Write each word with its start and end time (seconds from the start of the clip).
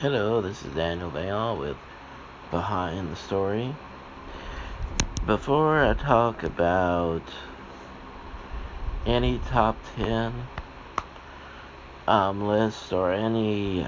Hello, 0.00 0.40
this 0.40 0.64
is 0.64 0.74
Daniel 0.74 1.08
Bayall 1.08 1.56
with 1.56 1.76
Behind 2.50 3.12
the 3.12 3.16
Story. 3.16 3.76
Before 5.24 5.84
I 5.84 5.94
talk 5.94 6.42
about 6.42 7.22
any 9.06 9.38
top 9.38 9.78
10 9.94 10.48
um, 12.08 12.44
list 12.44 12.92
or 12.92 13.12
any 13.12 13.86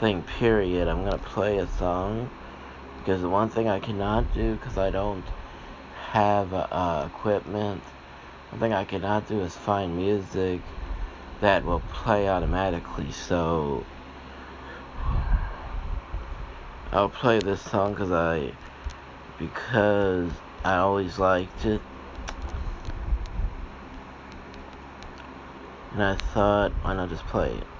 thing, 0.00 0.22
period, 0.22 0.88
I'm 0.88 1.04
going 1.04 1.12
to 1.12 1.24
play 1.24 1.58
a 1.58 1.68
song 1.68 2.28
because 2.98 3.22
the 3.22 3.30
one 3.30 3.50
thing 3.50 3.68
I 3.68 3.78
cannot 3.78 4.34
do 4.34 4.56
because 4.56 4.76
I 4.76 4.90
don't 4.90 5.24
have 6.10 6.52
uh, 6.52 7.04
equipment, 7.06 7.84
one 8.50 8.60
thing 8.60 8.72
I 8.72 8.84
cannot 8.84 9.28
do 9.28 9.40
is 9.40 9.54
find 9.54 9.96
music 9.96 10.62
that 11.40 11.64
will 11.64 11.80
play 11.92 12.28
automatically. 12.28 13.12
So 13.12 13.84
I'll 16.92 17.10
play 17.10 17.40
this 17.40 17.60
song 17.62 17.92
because 17.94 18.12
I 18.12 18.52
because 19.38 20.32
I 20.64 20.76
always 20.76 21.18
liked 21.18 21.66
it. 21.66 21.82
And 25.92 26.02
I 26.02 26.16
thought, 26.16 26.72
why 26.82 26.94
not 26.94 27.10
just 27.10 27.26
play 27.26 27.56
it? 27.56 27.77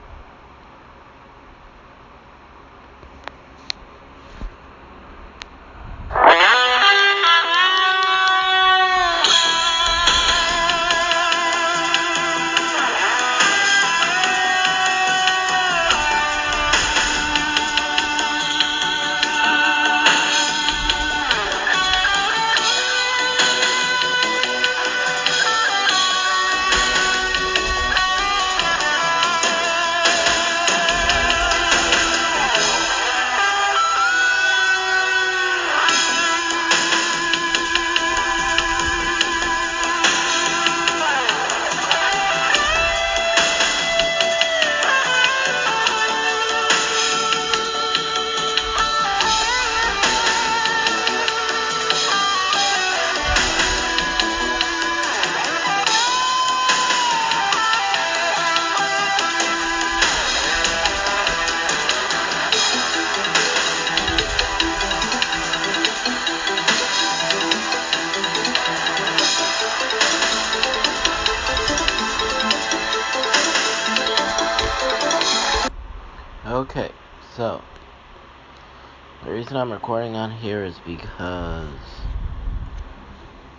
Reason 79.48 79.62
I'm 79.62 79.72
recording 79.72 80.14
on 80.14 80.30
here 80.30 80.62
is 80.62 80.78
because 80.84 81.72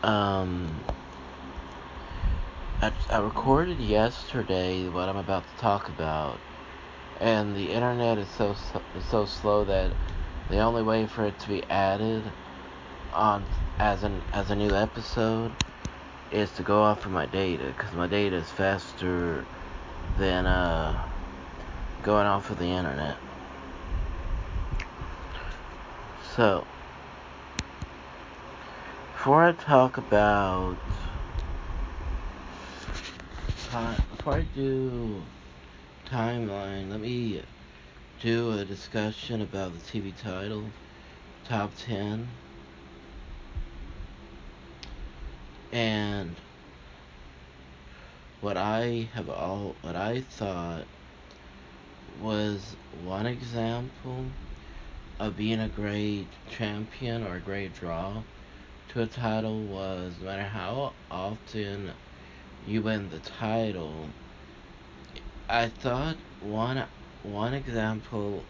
um 0.03 0.69
I, 2.79 2.91
I 3.09 3.17
recorded 3.21 3.79
yesterday 3.79 4.87
what 4.87 5.09
I'm 5.09 5.17
about 5.17 5.45
to 5.49 5.57
talk 5.59 5.89
about, 5.89 6.39
and 7.19 7.55
the 7.55 7.71
internet 7.71 8.19
is 8.19 8.27
so 8.29 8.51
is 8.95 9.03
so 9.09 9.25
slow 9.25 9.65
that 9.65 9.91
the 10.51 10.59
only 10.59 10.83
way 10.83 11.07
for 11.07 11.25
it 11.25 11.39
to 11.39 11.47
be 11.47 11.63
added 11.71 12.21
on 13.11 13.43
as 13.79 14.03
an 14.03 14.21
as 14.31 14.51
a 14.51 14.55
new 14.55 14.75
episode 14.75 15.51
is 16.31 16.51
to 16.51 16.61
go 16.61 16.83
off 16.83 17.03
of 17.07 17.11
my 17.11 17.25
data 17.25 17.73
because 17.75 17.93
my 17.93 18.05
data 18.05 18.35
is 18.35 18.49
faster 18.51 19.43
than 20.19 20.45
uh 20.45 21.09
going 22.03 22.27
off 22.27 22.51
of 22.51 22.59
the 22.59 22.65
internet. 22.65 23.17
So, 26.39 26.65
before 29.11 29.43
I 29.43 29.51
talk 29.51 29.97
about 29.97 30.77
before 34.09 34.35
I 34.35 34.45
do 34.55 35.21
timeline, 36.05 36.91
let 36.91 37.01
me 37.01 37.41
do 38.21 38.53
a 38.53 38.63
discussion 38.63 39.41
about 39.41 39.73
the 39.73 39.79
TV 39.79 40.15
title, 40.17 40.63
top 41.43 41.71
10, 41.77 42.29
and 45.73 46.37
what 48.39 48.55
I 48.55 49.09
have 49.13 49.29
all, 49.29 49.75
what 49.81 49.97
I 49.97 50.21
thought 50.21 50.85
was 52.21 52.77
one 53.03 53.25
example 53.25 54.23
of 55.19 55.35
being 55.35 55.59
a 55.59 55.67
great 55.67 56.27
champion 56.49 57.25
or 57.25 57.35
a 57.35 57.39
great 57.41 57.75
draw 57.75 58.23
to 58.89 59.01
a 59.01 59.05
title 59.05 59.63
was 59.63 60.13
no 60.19 60.25
matter 60.25 60.43
how 60.43 60.93
often 61.11 61.91
you 62.65 62.81
win 62.81 63.09
the 63.09 63.19
title. 63.19 64.09
I 65.49 65.67
thought 65.67 66.17
one 66.41 66.83
one 67.23 67.53
example 67.53 68.43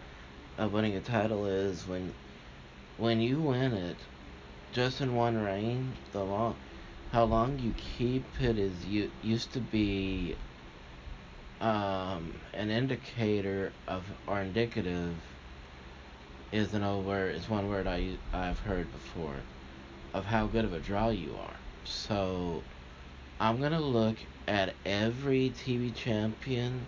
of 0.56 0.72
winning 0.72 0.94
a 0.94 1.00
title 1.00 1.46
is 1.46 1.86
when 1.86 2.14
when 2.96 3.20
you 3.20 3.40
win 3.40 3.72
it 3.72 3.96
just 4.72 5.00
in 5.00 5.14
one 5.16 5.36
reign, 5.36 5.94
the 6.12 6.22
long 6.22 6.56
how 7.12 7.24
long 7.24 7.58
you 7.58 7.74
keep 7.98 8.24
it 8.40 8.58
is 8.58 8.86
you 8.86 9.10
used 9.22 9.52
to 9.52 9.60
be 9.60 10.36
um, 11.60 12.34
an 12.54 12.70
indicator 12.70 13.72
of 13.88 14.04
or 14.26 14.40
indicative 14.40 15.16
is 16.52 16.74
an 16.74 16.82
old 16.82 17.06
word 17.06 17.34
is 17.34 17.48
one 17.48 17.68
word 17.68 17.86
I 17.86 18.16
I've 18.32 18.58
heard 18.60 18.90
before 18.92 19.36
of 20.12 20.24
how 20.24 20.46
good 20.46 20.64
of 20.64 20.72
a 20.72 20.80
draw 20.80 21.08
you 21.10 21.36
are. 21.40 21.56
So 21.84 22.62
I'm 23.38 23.60
gonna 23.60 23.80
look 23.80 24.16
at 24.48 24.74
every 24.84 25.50
TV 25.50 25.94
champion 25.94 26.86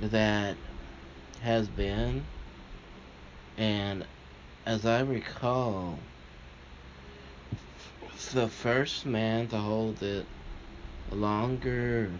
that 0.00 0.56
has 1.40 1.68
been, 1.68 2.24
and 3.56 4.04
as 4.66 4.84
I 4.84 5.00
recall, 5.00 5.98
the 8.32 8.48
first 8.48 9.06
man 9.06 9.46
to 9.48 9.56
hold 9.56 10.02
it 10.02 10.26
longer 11.12 12.10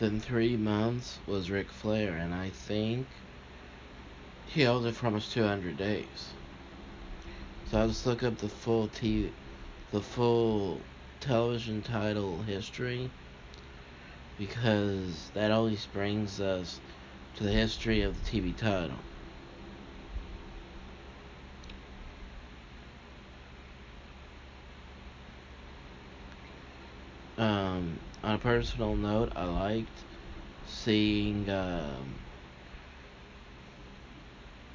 than 0.00 0.18
three 0.18 0.56
months 0.56 1.18
was 1.26 1.50
Ric 1.50 1.70
Flair, 1.70 2.16
and 2.16 2.34
I 2.34 2.48
think 2.48 3.06
he 4.46 4.62
held 4.62 4.86
it 4.86 4.96
for 4.96 5.06
almost 5.06 5.32
200 5.32 5.76
days. 5.76 6.30
So 7.70 7.78
I'll 7.78 7.88
just 7.88 8.06
look 8.06 8.22
up 8.22 8.38
the 8.38 8.48
full 8.48 8.88
TV, 8.88 9.30
the 9.92 10.00
full 10.00 10.80
television 11.20 11.82
title 11.82 12.40
history, 12.42 13.10
because 14.38 15.30
that 15.34 15.50
always 15.50 15.84
brings 15.84 16.40
us 16.40 16.80
to 17.36 17.44
the 17.44 17.52
history 17.52 18.00
of 18.00 18.14
the 18.24 18.30
TV 18.30 18.56
title. 18.56 18.96
Um, 27.36 27.98
on 28.22 28.29
a 28.29 28.29
personal 28.40 28.96
note, 28.96 29.32
I 29.36 29.44
liked 29.44 30.04
seeing 30.66 31.48
um, 31.50 32.14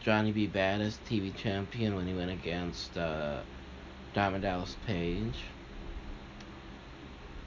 Johnny 0.02 0.32
B. 0.32 0.48
Badass 0.48 0.98
TV 1.08 1.36
champion 1.36 1.96
when 1.96 2.08
he 2.08 2.14
went 2.14 2.32
against 2.32 2.98
uh, 2.98 3.40
Diamond 4.14 4.44
Dallas 4.44 4.76
Page. 4.86 5.40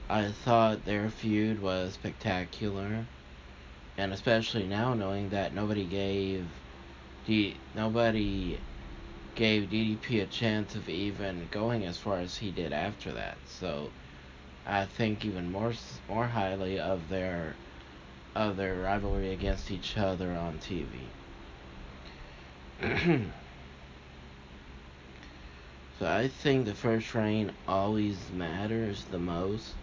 I 0.09 0.29
thought 0.29 0.85
their 0.85 1.09
feud 1.09 1.61
was 1.61 1.93
spectacular, 1.93 3.05
and 3.97 4.11
especially 4.11 4.65
now 4.65 4.93
knowing 4.93 5.29
that 5.29 5.53
nobody 5.53 5.85
gave 5.85 6.45
D- 7.27 7.55
nobody 7.75 8.57
gave 9.35 9.69
DDP 9.69 10.21
a 10.21 10.25
chance 10.25 10.75
of 10.75 10.89
even 10.89 11.47
going 11.51 11.85
as 11.85 11.97
far 11.97 12.17
as 12.17 12.37
he 12.37 12.51
did 12.51 12.73
after 12.73 13.11
that. 13.13 13.37
So 13.45 13.91
I 14.65 14.85
think 14.85 15.25
even 15.25 15.51
more 15.51 15.73
more 16.07 16.27
highly 16.27 16.79
of 16.79 17.09
their 17.09 17.55
of 18.35 18.57
their 18.57 18.75
rivalry 18.75 19.31
against 19.33 19.71
each 19.71 19.97
other 19.97 20.31
on 20.31 20.59
TV. 20.59 20.85
so 25.99 26.07
I 26.07 26.27
think 26.27 26.65
the 26.65 26.73
first 26.73 27.13
reign 27.13 27.51
always 27.67 28.17
matters 28.31 29.05
the 29.05 29.19
most 29.19 29.73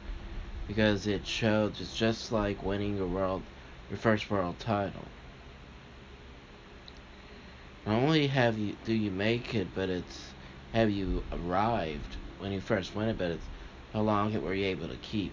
because 0.67 1.07
it 1.07 1.27
shows 1.27 1.81
it's 1.81 1.97
just 1.97 2.33
like 2.33 2.63
winning 2.63 2.97
your 2.97 3.09
world 3.09 3.43
your 3.91 3.99
first 3.99 4.31
world 4.31 4.59
title. 4.59 5.05
Not 7.87 8.03
only 8.03 8.27
have 8.27 8.59
you 8.59 8.77
do 8.85 8.93
you 8.93 9.11
make 9.11 9.55
it, 9.55 9.69
but 9.75 9.89
it's 9.89 10.33
have 10.73 10.91
you 10.91 11.25
arrived 11.33 12.17
when 12.39 12.53
you 12.53 12.61
first 12.61 12.95
win 12.95 13.09
it, 13.09 13.19
but 13.19 13.31
it's 13.31 13.47
how 13.97 14.03
long 14.03 14.31
were 14.43 14.53
you 14.53 14.67
able 14.67 14.87
to 14.87 14.97
keep. 14.97 15.33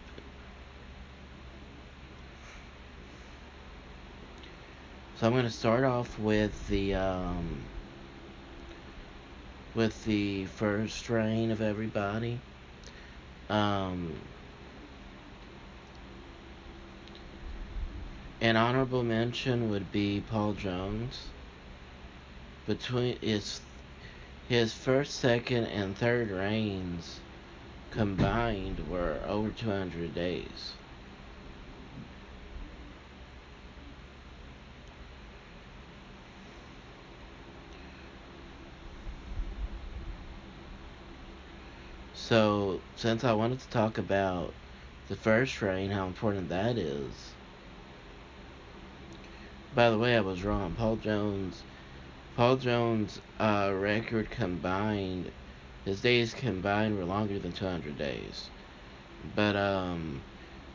So 5.17 5.27
I'm 5.27 5.33
going 5.33 5.43
to 5.43 5.51
start 5.51 5.83
off 5.83 6.17
with 6.17 6.69
the 6.69 6.95
um, 6.95 7.57
with 9.75 10.05
the 10.05 10.45
first 10.45 11.09
reign 11.09 11.51
of 11.51 11.61
everybody. 11.61 12.39
Um, 13.49 14.13
an 18.39 18.55
honorable 18.55 19.03
mention 19.03 19.69
would 19.71 19.91
be 19.91 20.23
Paul 20.29 20.53
Jones. 20.53 21.27
Between 22.65 23.17
his 23.19 23.59
his 24.47 24.71
first, 24.71 25.15
second, 25.15 25.65
and 25.65 25.97
third 25.97 26.31
reigns 26.31 27.19
combined 27.93 28.79
were 28.89 29.19
over 29.27 29.49
200 29.51 30.15
days. 30.15 30.73
So, 42.15 42.81
since 42.95 43.23
I 43.23 43.33
wanted 43.33 43.59
to 43.59 43.69
talk 43.69 43.99
about 43.99 44.53
the 45.07 45.15
first 45.15 45.61
reign, 45.61 45.91
how 45.91 46.07
important 46.07 46.49
that 46.49 46.77
is. 46.77 47.13
By 49.75 49.89
the 49.91 49.99
way, 49.99 50.15
I 50.17 50.21
was 50.21 50.43
wrong. 50.43 50.73
Paul 50.73 50.95
Jones, 50.95 51.63
Paul 52.35 52.57
Jones' 52.57 53.19
uh, 53.39 53.71
record 53.75 54.29
combined, 54.31 55.31
his 55.85 56.01
days 56.01 56.33
combined 56.33 56.97
were 56.97 57.05
longer 57.05 57.39
than 57.39 57.51
200 57.51 57.97
days. 57.97 58.49
But 59.35 59.55
um, 59.55 60.21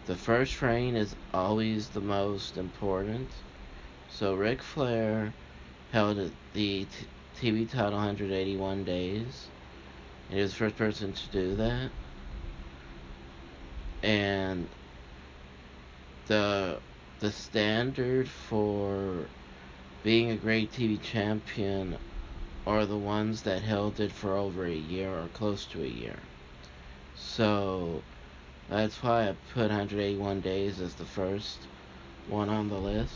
the 0.07 0.17
first 0.17 0.61
reign 0.63 0.97
is 0.97 1.15
always 1.33 1.89
the 1.89 2.01
most 2.01 2.57
important. 2.57 3.29
So 4.11 4.35
Ric 4.35 4.63
Flair 4.63 5.33
held 5.93 6.17
the 6.55 6.85
t- 6.85 6.89
TV 7.41 7.71
title 7.71 7.99
181 7.99 8.85
days. 8.85 9.47
And 10.29 10.37
he 10.37 10.43
was 10.43 10.53
the 10.53 10.59
first 10.59 10.77
person 10.77 11.13
to 11.13 11.29
do 11.29 11.55
that. 11.57 11.91
And 14.03 14.67
the 16.27 16.79
the 17.21 17.33
standard 17.33 18.29
for 18.29 19.27
being 20.05 20.31
a 20.31 20.37
great 20.37 20.73
TV 20.73 21.01
champion 21.03 21.97
are 22.69 22.85
the 22.85 22.99
ones 22.99 23.43
that 23.43 23.63
held 23.63 23.99
it 23.99 24.13
for 24.13 24.37
over 24.37 24.67
a 24.67 24.75
year 24.75 25.09
or 25.09 25.27
close 25.33 25.65
to 25.65 25.83
a 25.83 25.87
year. 25.87 26.19
So 27.17 28.03
that's 28.69 29.03
why 29.03 29.31
I 29.31 29.37
put 29.55 29.71
181 29.71 30.43
days 30.43 30.79
as 30.79 30.95
the 30.95 31.07
first 31.07 31.61
one 32.29 32.51
on 32.51 32.69
the 32.69 32.77
list. 32.77 33.15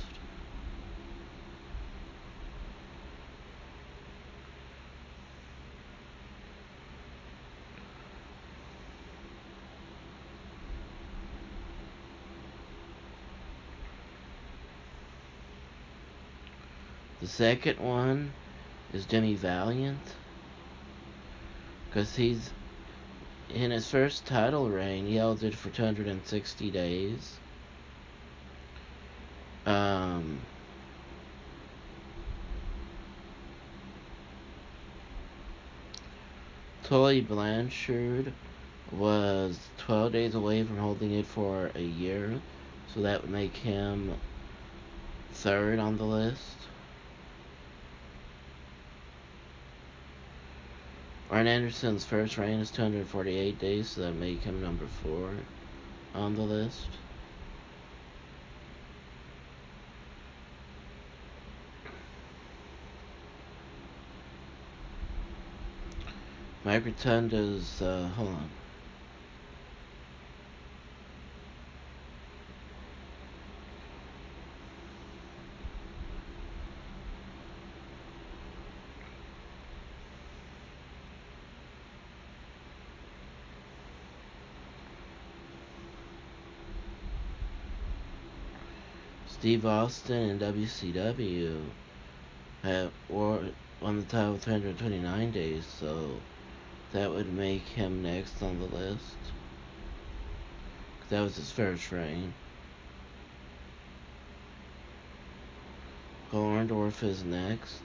The 17.20 17.28
second 17.28 17.80
one 17.80 18.32
is 18.92 19.06
Jimmy 19.06 19.34
Valiant. 19.34 20.14
Because 21.88 22.16
he's 22.16 22.50
in 23.54 23.70
his 23.70 23.88
first 23.88 24.24
title 24.26 24.70
reign, 24.70 25.06
he 25.06 25.16
held 25.16 25.42
it 25.42 25.54
for 25.54 25.70
260 25.70 26.70
days. 26.70 27.38
Um, 29.66 30.40
Tully 36.82 37.20
Blanchard 37.20 38.32
was 38.90 39.58
12 39.78 40.12
days 40.12 40.34
away 40.34 40.64
from 40.64 40.78
holding 40.78 41.12
it 41.12 41.26
for 41.26 41.70
a 41.74 41.80
year, 41.80 42.40
so 42.92 43.00
that 43.00 43.22
would 43.22 43.30
make 43.30 43.56
him 43.56 44.14
third 45.32 45.78
on 45.78 45.96
the 45.96 46.04
list. 46.04 46.61
Arn 51.32 51.46
Anderson's 51.46 52.04
first 52.04 52.36
reign 52.36 52.60
is 52.60 52.70
248 52.70 53.58
days, 53.58 53.88
so 53.88 54.02
that 54.02 54.12
make 54.12 54.42
him 54.42 54.60
number 54.60 54.86
four 54.86 55.30
on 56.14 56.34
the 56.34 56.42
list. 56.42 56.88
Mike 66.64 66.84
Rotunda's, 66.84 67.80
uh, 67.80 68.10
hold 68.14 68.28
on. 68.28 68.50
Steve 89.42 89.66
Austin 89.66 90.30
in 90.30 90.38
WCW 90.38 91.64
have 92.62 92.92
won 93.08 93.52
the 93.80 94.02
title 94.02 94.36
329 94.38 95.32
days, 95.32 95.64
so 95.66 96.12
that 96.92 97.10
would 97.10 97.34
make 97.34 97.62
him 97.62 98.04
next 98.04 98.40
on 98.40 98.60
the 98.60 98.66
list. 98.66 99.16
That 101.08 101.22
was 101.22 101.34
his 101.34 101.50
first 101.50 101.90
reign. 101.90 102.34
Orndorff 106.32 107.02
is 107.02 107.24
next 107.24 107.82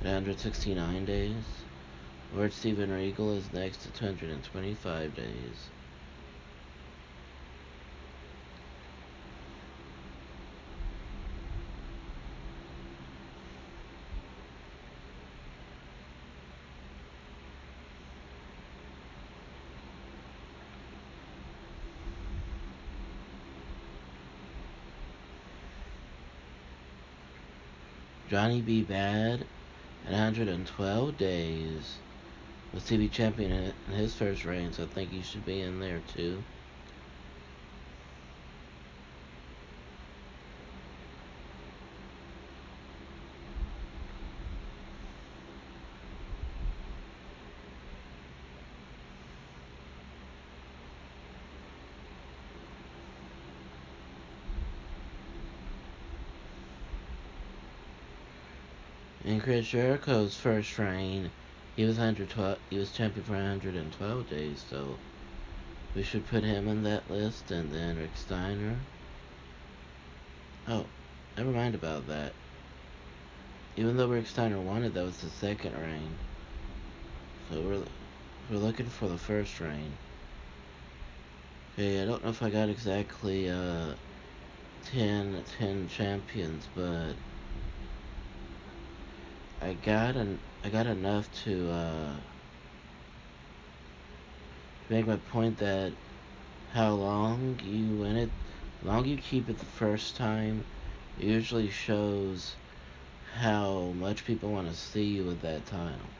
at 0.00 0.06
169 0.06 1.04
days. 1.04 1.44
Lord 2.34 2.52
Steven 2.52 2.90
Regal 2.90 3.34
is 3.34 3.52
next 3.52 3.86
at 3.86 3.94
225 3.94 5.14
days. 5.14 5.70
Johnny 28.50 28.62
B. 28.62 28.82
Badd 28.82 29.42
at 30.04 30.10
112 30.10 31.16
days 31.16 31.98
was 32.74 32.82
TV 32.82 33.08
champion 33.08 33.52
in 33.86 33.94
his 33.94 34.12
first 34.16 34.44
reign, 34.44 34.72
so 34.72 34.82
I 34.82 34.86
think 34.86 35.10
he 35.12 35.22
should 35.22 35.46
be 35.46 35.60
in 35.60 35.78
there 35.78 36.00
too. 36.16 36.42
Chris 59.50 59.66
Jericho's 59.66 60.36
first 60.36 60.78
reign, 60.78 61.28
he 61.74 61.84
was 61.84 61.98
112. 61.98 62.56
He 62.70 62.78
was 62.78 62.92
champion 62.92 63.24
for 63.24 63.32
112 63.32 64.30
days, 64.30 64.64
so 64.70 64.96
we 65.92 66.04
should 66.04 66.24
put 66.28 66.44
him 66.44 66.68
in 66.68 66.84
that 66.84 67.10
list, 67.10 67.50
and 67.50 67.72
then 67.72 67.98
Rick 67.98 68.12
Steiner. 68.14 68.76
Oh, 70.68 70.86
never 71.36 71.50
mind 71.50 71.74
about 71.74 72.06
that. 72.06 72.32
Even 73.76 73.96
though 73.96 74.06
Rick 74.06 74.28
Steiner 74.28 74.60
won 74.60 74.84
it, 74.84 74.94
that 74.94 75.02
was 75.04 75.18
the 75.18 75.30
second 75.30 75.74
reign. 75.74 76.14
So 77.50 77.60
we're 77.60 77.82
we're 78.52 78.64
looking 78.64 78.86
for 78.86 79.08
the 79.08 79.18
first 79.18 79.58
reign. 79.58 79.94
Okay, 81.74 82.00
I 82.00 82.06
don't 82.06 82.22
know 82.22 82.30
if 82.30 82.40
I 82.40 82.50
got 82.50 82.68
exactly 82.68 83.50
uh 83.50 83.94
10, 84.92 85.42
10 85.58 85.88
champions, 85.88 86.68
but 86.76 87.14
I 89.62 89.74
got 89.74 90.16
an 90.16 90.38
I 90.64 90.68
got 90.70 90.86
enough 90.86 91.28
to 91.44 91.70
uh 91.70 92.12
make 94.88 95.06
my 95.06 95.16
point 95.16 95.58
that 95.58 95.92
how 96.72 96.92
long 96.92 97.58
you 97.64 97.96
win 97.96 98.16
it, 98.16 98.30
long 98.82 99.04
you 99.04 99.16
keep 99.16 99.48
it 99.48 99.58
the 99.58 99.64
first 99.64 100.16
time, 100.16 100.64
usually 101.18 101.68
shows 101.68 102.54
how 103.38 103.92
much 103.98 104.24
people 104.24 104.50
want 104.50 104.68
to 104.68 104.74
see 104.74 105.04
you 105.04 105.24
with 105.24 105.42
that 105.42 105.64
title. 105.66 106.10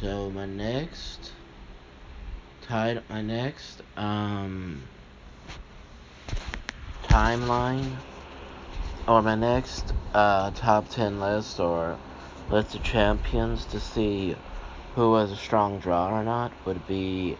So 0.00 0.30
my 0.30 0.46
next 0.46 1.32
title, 2.62 3.02
my 3.08 3.22
next 3.22 3.82
um 3.96 4.82
timeline, 7.04 7.96
or 9.10 9.20
my 9.22 9.34
next 9.34 9.92
uh, 10.14 10.52
top 10.52 10.88
ten 10.88 11.18
list 11.18 11.58
or 11.58 11.98
list 12.48 12.76
of 12.76 12.82
champions 12.84 13.64
to 13.64 13.80
see 13.80 14.36
who 14.94 15.10
was 15.10 15.32
a 15.32 15.36
strong 15.36 15.80
draw 15.80 16.16
or 16.16 16.22
not 16.22 16.52
would 16.64 16.86
be 16.86 17.36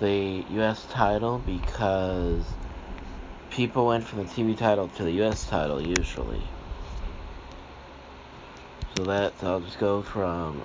the 0.00 0.44
U.S. 0.50 0.86
title 0.90 1.38
because 1.38 2.44
people 3.50 3.86
went 3.86 4.04
from 4.04 4.18
the 4.18 4.26
TV 4.26 4.54
title 4.54 4.88
to 4.88 5.02
the 5.02 5.12
U.S. 5.12 5.46
title 5.48 5.80
usually. 5.80 6.42
So 8.94 9.06
that 9.06 9.38
so 9.40 9.52
I'll 9.52 9.60
just 9.60 9.78
go 9.78 10.02
from 10.02 10.62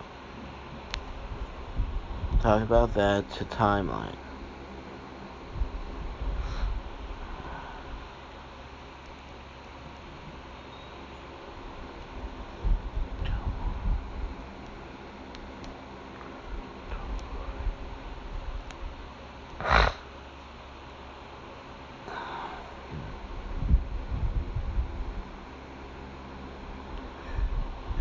talk 2.41 2.61
about 2.61 2.93
that 2.95 3.29
to 3.35 3.45
timeline. 3.45 4.17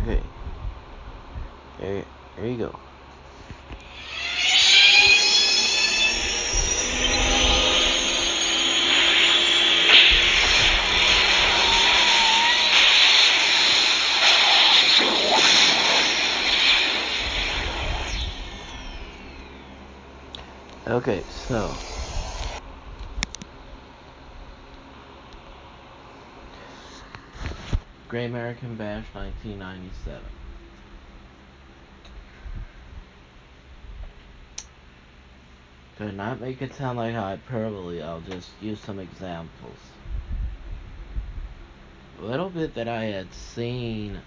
Okay. 0.01 0.23
There, 1.79 2.05
there 2.35 2.47
you 2.47 2.50
go. 2.61 2.79
Okay, 20.87 21.23
so 21.47 21.73
Great 28.09 28.25
American 28.25 28.75
Bash 28.75 29.05
1997. 29.13 30.40
Not 36.01 36.41
make 36.41 36.63
it 36.63 36.73
sound 36.73 36.97
like 36.97 37.13
hyperbole, 37.13 38.01
I'll 38.01 38.21
just 38.21 38.49
use 38.59 38.79
some 38.79 38.99
examples. 38.99 39.77
A 42.19 42.23
little 42.23 42.49
bit 42.49 42.73
that 42.73 42.87
I 42.87 43.03
had 43.03 43.31
seen, 43.31 44.19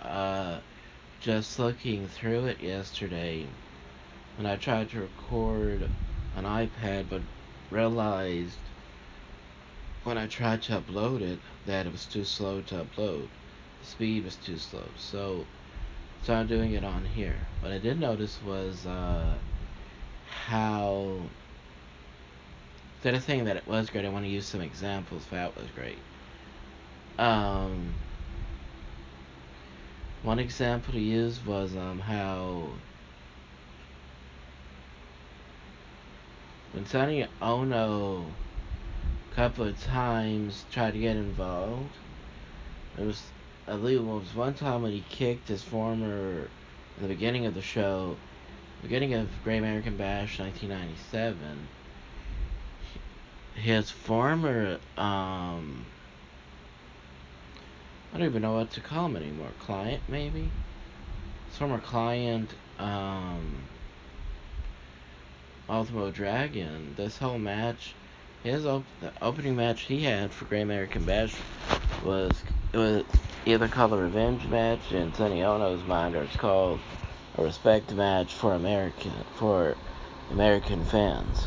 uh, 0.00 0.60
just 1.20 1.58
looking 1.58 2.08
through 2.08 2.46
it 2.46 2.60
yesterday, 2.62 3.46
when 4.38 4.46
I 4.46 4.56
tried 4.56 4.88
to 4.90 5.00
record 5.00 5.90
an 6.36 6.44
iPad, 6.44 7.10
but 7.10 7.20
realized 7.70 8.56
when 10.04 10.16
I 10.16 10.26
tried 10.26 10.62
to 10.62 10.80
upload 10.80 11.20
it 11.20 11.38
that 11.66 11.86
it 11.86 11.92
was 11.92 12.06
too 12.06 12.24
slow 12.24 12.62
to 12.62 12.86
upload. 12.86 13.28
The 13.80 13.86
speed 13.86 14.24
was 14.24 14.36
too 14.36 14.56
slow. 14.56 14.88
So 14.96 15.44
so 16.22 16.32
I'm 16.34 16.46
doing 16.46 16.72
it 16.72 16.84
on 16.84 17.04
here. 17.04 17.36
What 17.60 17.72
I 17.72 17.78
did 17.78 18.00
notice 18.00 18.38
was 18.42 18.86
uh, 18.86 19.34
how 20.46 21.20
instead 22.96 23.14
of 23.14 23.22
saying 23.22 23.44
that 23.44 23.56
it 23.56 23.66
was 23.66 23.90
great, 23.90 24.04
I 24.04 24.08
want 24.08 24.24
to 24.24 24.30
use 24.30 24.46
some 24.46 24.60
examples 24.60 25.24
for 25.24 25.36
how 25.36 25.46
it 25.46 25.56
was 25.56 25.66
great. 25.74 25.98
Um, 27.18 27.94
one 30.22 30.38
example 30.38 30.92
to 30.94 31.00
use 31.00 31.44
was 31.46 31.76
um, 31.76 32.00
how 32.00 32.68
when 36.72 36.86
Sonny 36.86 37.26
Onoo 37.40 38.24
a 39.30 39.34
couple 39.34 39.66
of 39.66 39.80
times 39.84 40.64
tried 40.72 40.94
to 40.94 40.98
get 40.98 41.16
involved, 41.16 41.90
it 42.98 43.04
was 43.04 43.22
I 43.66 43.72
believe 43.72 43.98
it 43.98 44.02
was 44.02 44.34
one 44.34 44.54
time 44.54 44.82
when 44.82 44.92
he 44.92 45.04
kicked 45.08 45.48
his 45.48 45.62
former 45.62 46.48
in 46.96 47.02
the 47.02 47.08
beginning 47.08 47.46
of 47.46 47.54
the 47.54 47.62
show, 47.62 48.16
beginning 48.84 49.14
of 49.14 49.30
Great 49.42 49.56
American 49.56 49.96
Bash 49.96 50.38
1997. 50.38 51.68
His 53.54 53.90
former 53.90 54.78
um 54.98 55.86
I 58.12 58.18
don't 58.18 58.26
even 58.26 58.42
know 58.42 58.52
what 58.52 58.70
to 58.72 58.82
call 58.82 59.06
him 59.06 59.16
anymore. 59.16 59.48
Client 59.58 60.02
maybe? 60.06 60.50
His 61.48 61.56
former 61.56 61.78
client, 61.78 62.50
um 62.78 63.62
Ultimo 65.70 66.10
Dragon, 66.10 66.92
this 66.94 67.16
whole 67.16 67.38
match 67.38 67.94
his 68.42 68.66
op- 68.66 68.84
the 69.00 69.10
opening 69.22 69.56
match 69.56 69.80
he 69.80 70.02
had 70.04 70.30
for 70.30 70.44
Great 70.44 70.60
American 70.60 71.06
Bash 71.06 71.34
was 72.04 72.32
it 72.74 72.76
was 72.76 73.04
either 73.46 73.66
called 73.66 73.94
a 73.94 73.96
revenge 73.96 74.46
match 74.48 74.92
in 74.92 75.14
Sonny 75.14 75.42
Onoo's 75.42 75.82
mind, 75.86 76.14
or 76.14 76.24
it's 76.24 76.36
called 76.36 76.80
a 77.36 77.42
respect 77.42 77.92
match 77.92 78.32
for 78.32 78.54
American 78.54 79.12
for 79.34 79.76
American 80.30 80.84
fans. 80.84 81.46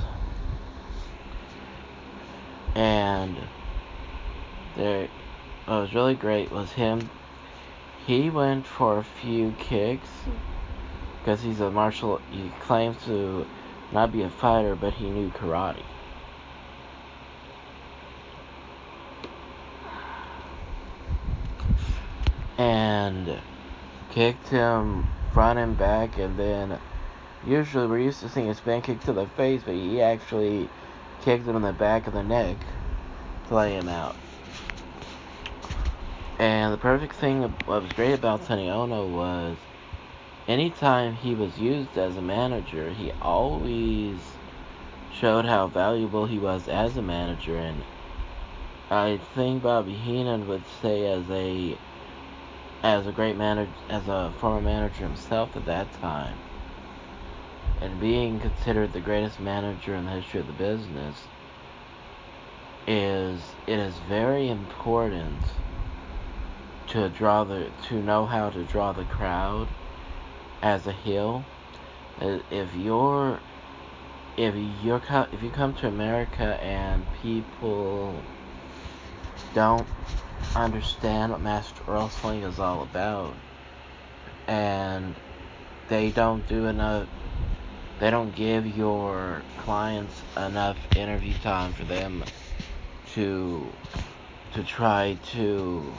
And 2.76 3.38
there, 4.76 5.08
what 5.66 5.82
was 5.82 5.94
really 5.94 6.16
great 6.16 6.52
was 6.52 6.72
him. 6.74 7.10
He 8.06 8.30
went 8.30 8.66
for 8.66 9.00
a 9.00 9.04
few 9.04 9.54
kicks 9.58 10.10
because 11.20 11.42
he's 11.42 11.60
a 11.60 11.72
martial. 11.72 12.22
He 12.32 12.52
claims 12.62 13.04
to 13.06 13.46
not 13.92 14.12
be 14.12 14.22
a 14.22 14.30
fighter, 14.30 14.76
but 14.76 14.94
he 14.94 15.10
knew 15.10 15.30
karate. 15.30 15.84
And 22.58 23.40
kicked 24.12 24.48
him 24.50 25.08
front 25.34 25.60
and 25.60 25.78
back, 25.78 26.18
and 26.18 26.38
then 26.38 26.80
usually 27.46 27.88
we're 27.88 28.00
used 28.00 28.22
to 28.22 28.30
seeing 28.30 28.50
a 28.50 28.56
spin 28.56 28.82
kick 28.82 29.02
to 29.06 29.14
the 29.14 29.28
face, 29.28 29.62
but 29.64 29.74
he 29.74 30.02
actually 30.02 30.70
kicked 31.22 31.46
him 31.46 31.56
in 31.56 31.62
the 31.62 31.74
back 31.74 32.08
of 32.08 32.14
the 32.14 32.24
neck 32.24 32.58
to 33.48 33.56
lay 33.56 33.74
him 33.74 33.88
out. 33.88 34.16
And 36.40 36.72
the 36.72 36.78
perfect 36.78 37.16
thing, 37.16 37.42
what 37.66 37.82
was 37.82 37.92
great 37.94 38.14
about 38.14 38.44
Sonny 38.44 38.70
Onoo 38.70 39.08
was 39.08 39.58
anytime 40.48 41.16
he 41.16 41.34
was 41.34 41.58
used 41.58 41.98
as 41.98 42.16
a 42.16 42.22
manager, 42.22 42.92
he 42.92 43.12
always 43.22 44.20
showed 45.12 45.46
how 45.46 45.68
valuable 45.68 46.26
he 46.28 46.38
was 46.38 46.68
as 46.68 46.96
a 46.96 47.02
manager. 47.02 47.58
And 47.58 47.84
I 48.92 49.20
think 49.34 49.64
Bobby 49.64 49.94
Heenan 49.94 50.48
would 50.48 50.64
say, 50.82 51.06
as 51.08 51.30
a 51.32 51.78
as 52.84 53.08
a 53.08 53.12
great 53.12 53.36
manager, 53.36 53.72
as 53.90 54.08
a 54.08 54.34
former 54.40 54.62
manager 54.62 55.06
himself 55.06 55.56
at 55.56 55.66
that 55.66 55.92
time, 55.94 56.38
and 57.82 58.00
being 58.00 58.40
considered 58.40 58.94
the 58.94 59.00
greatest 59.00 59.40
manager 59.40 59.96
in 59.96 60.06
the 60.06 60.12
history 60.12 60.40
of 60.40 60.48
the 60.48 60.54
business, 60.54 61.24
is 62.88 63.42
it 63.66 63.80
is 63.80 63.96
very 64.08 64.48
important 64.48 65.42
to 66.88 67.10
draw 67.10 67.44
the 67.44 67.70
to 67.88 67.96
know 67.96 68.26
how 68.26 68.50
to 68.50 68.64
draw 68.64 68.94
the 68.94 69.04
crowd 69.06 69.68
as 70.62 70.88
a 70.88 70.92
heel. 70.92 71.44
Uh, 72.22 72.40
if 72.50 72.74
you're 72.74 73.40
if 74.38 74.56
you're 74.84 75.02
if 75.32 75.44
you 75.44 75.50
come 75.50 75.74
to 75.76 75.88
America 75.88 76.62
and 76.64 77.06
people 77.22 78.24
don't 79.54 79.88
understand 80.56 81.32
what 81.32 81.42
Master 81.42 81.82
Wrestling 81.88 82.44
is 82.44 82.60
all 82.60 82.84
about, 82.84 83.34
and 84.48 85.16
they 85.90 86.12
don't 86.12 86.48
do 86.48 86.66
enough, 86.66 87.08
they 88.00 88.10
don't 88.10 88.36
give 88.36 88.66
your 88.66 89.42
clients 89.60 90.22
enough 90.36 90.78
interview 90.96 91.34
time 91.42 91.74
for 91.74 91.84
them 91.84 92.24
to 93.14 93.68
to 94.54 94.64
try 94.64 95.18
to 95.32 95.94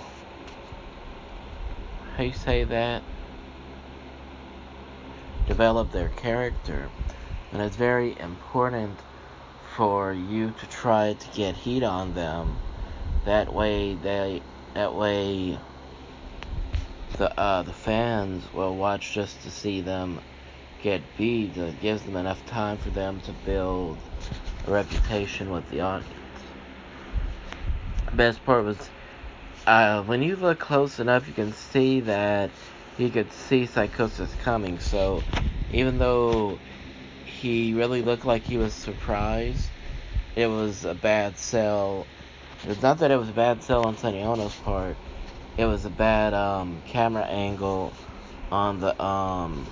how 2.18 2.24
you 2.24 2.32
say 2.32 2.64
that? 2.64 3.04
Develop 5.46 5.92
their 5.92 6.08
character. 6.08 6.90
And 7.52 7.62
it's 7.62 7.76
very 7.76 8.18
important 8.18 8.98
for 9.76 10.12
you 10.12 10.50
to 10.50 10.66
try 10.66 11.12
to 11.12 11.28
get 11.36 11.54
heat 11.54 11.84
on 11.84 12.14
them 12.14 12.58
that 13.24 13.52
way 13.52 13.94
they 13.94 14.40
that 14.74 14.94
way 14.94 15.58
the 17.18 17.40
uh, 17.40 17.62
the 17.62 17.72
fans 17.72 18.42
will 18.52 18.76
watch 18.76 19.12
just 19.12 19.42
to 19.42 19.50
see 19.50 19.80
them 19.80 20.20
get 20.82 21.00
beat 21.16 21.56
it 21.56 21.80
gives 21.80 22.02
them 22.02 22.16
enough 22.16 22.44
time 22.46 22.76
for 22.76 22.90
them 22.90 23.20
to 23.20 23.32
build 23.44 23.98
a 24.66 24.70
reputation 24.70 25.50
with 25.50 25.68
the 25.70 25.80
audience 25.80 26.12
the 28.10 28.16
best 28.16 28.44
part 28.44 28.64
was 28.64 28.90
uh, 29.66 30.02
when 30.04 30.22
you 30.22 30.36
look 30.36 30.58
close 30.58 30.98
enough 30.98 31.26
you 31.26 31.34
can 31.34 31.52
see 31.52 32.00
that 32.00 32.50
he 32.96 33.10
could 33.10 33.30
see 33.32 33.66
Psychosis 33.66 34.32
coming 34.42 34.78
so 34.78 35.22
even 35.72 35.98
though 35.98 36.58
he 37.40 37.74
really 37.74 38.02
looked 38.02 38.24
like 38.24 38.42
he 38.42 38.56
was 38.56 38.72
surprised. 38.74 39.68
It 40.34 40.46
was 40.46 40.84
a 40.84 40.94
bad 40.94 41.36
sell. 41.38 42.06
It's 42.66 42.82
not 42.82 42.98
that 42.98 43.10
it 43.10 43.16
was 43.16 43.28
a 43.28 43.32
bad 43.32 43.62
sell 43.62 43.84
on 43.84 43.96
Sonny 43.96 44.22
part. 44.64 44.96
It 45.56 45.64
was 45.64 45.84
a 45.84 45.90
bad 45.90 46.34
um, 46.34 46.82
camera 46.86 47.24
angle 47.24 47.92
on 48.50 48.80
the 48.80 49.00
um 49.02 49.66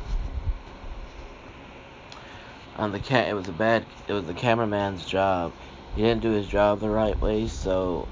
on 2.76 2.92
the 2.92 3.00
cat. 3.00 3.28
It 3.28 3.34
was 3.34 3.48
a 3.48 3.52
bad. 3.52 3.84
It 4.06 4.12
was 4.12 4.24
the 4.24 4.34
cameraman's 4.34 5.04
job. 5.04 5.52
He 5.96 6.02
didn't 6.02 6.22
do 6.22 6.30
his 6.30 6.46
job 6.46 6.80
the 6.80 6.90
right 6.90 7.20
way, 7.20 7.48
so 7.48 8.06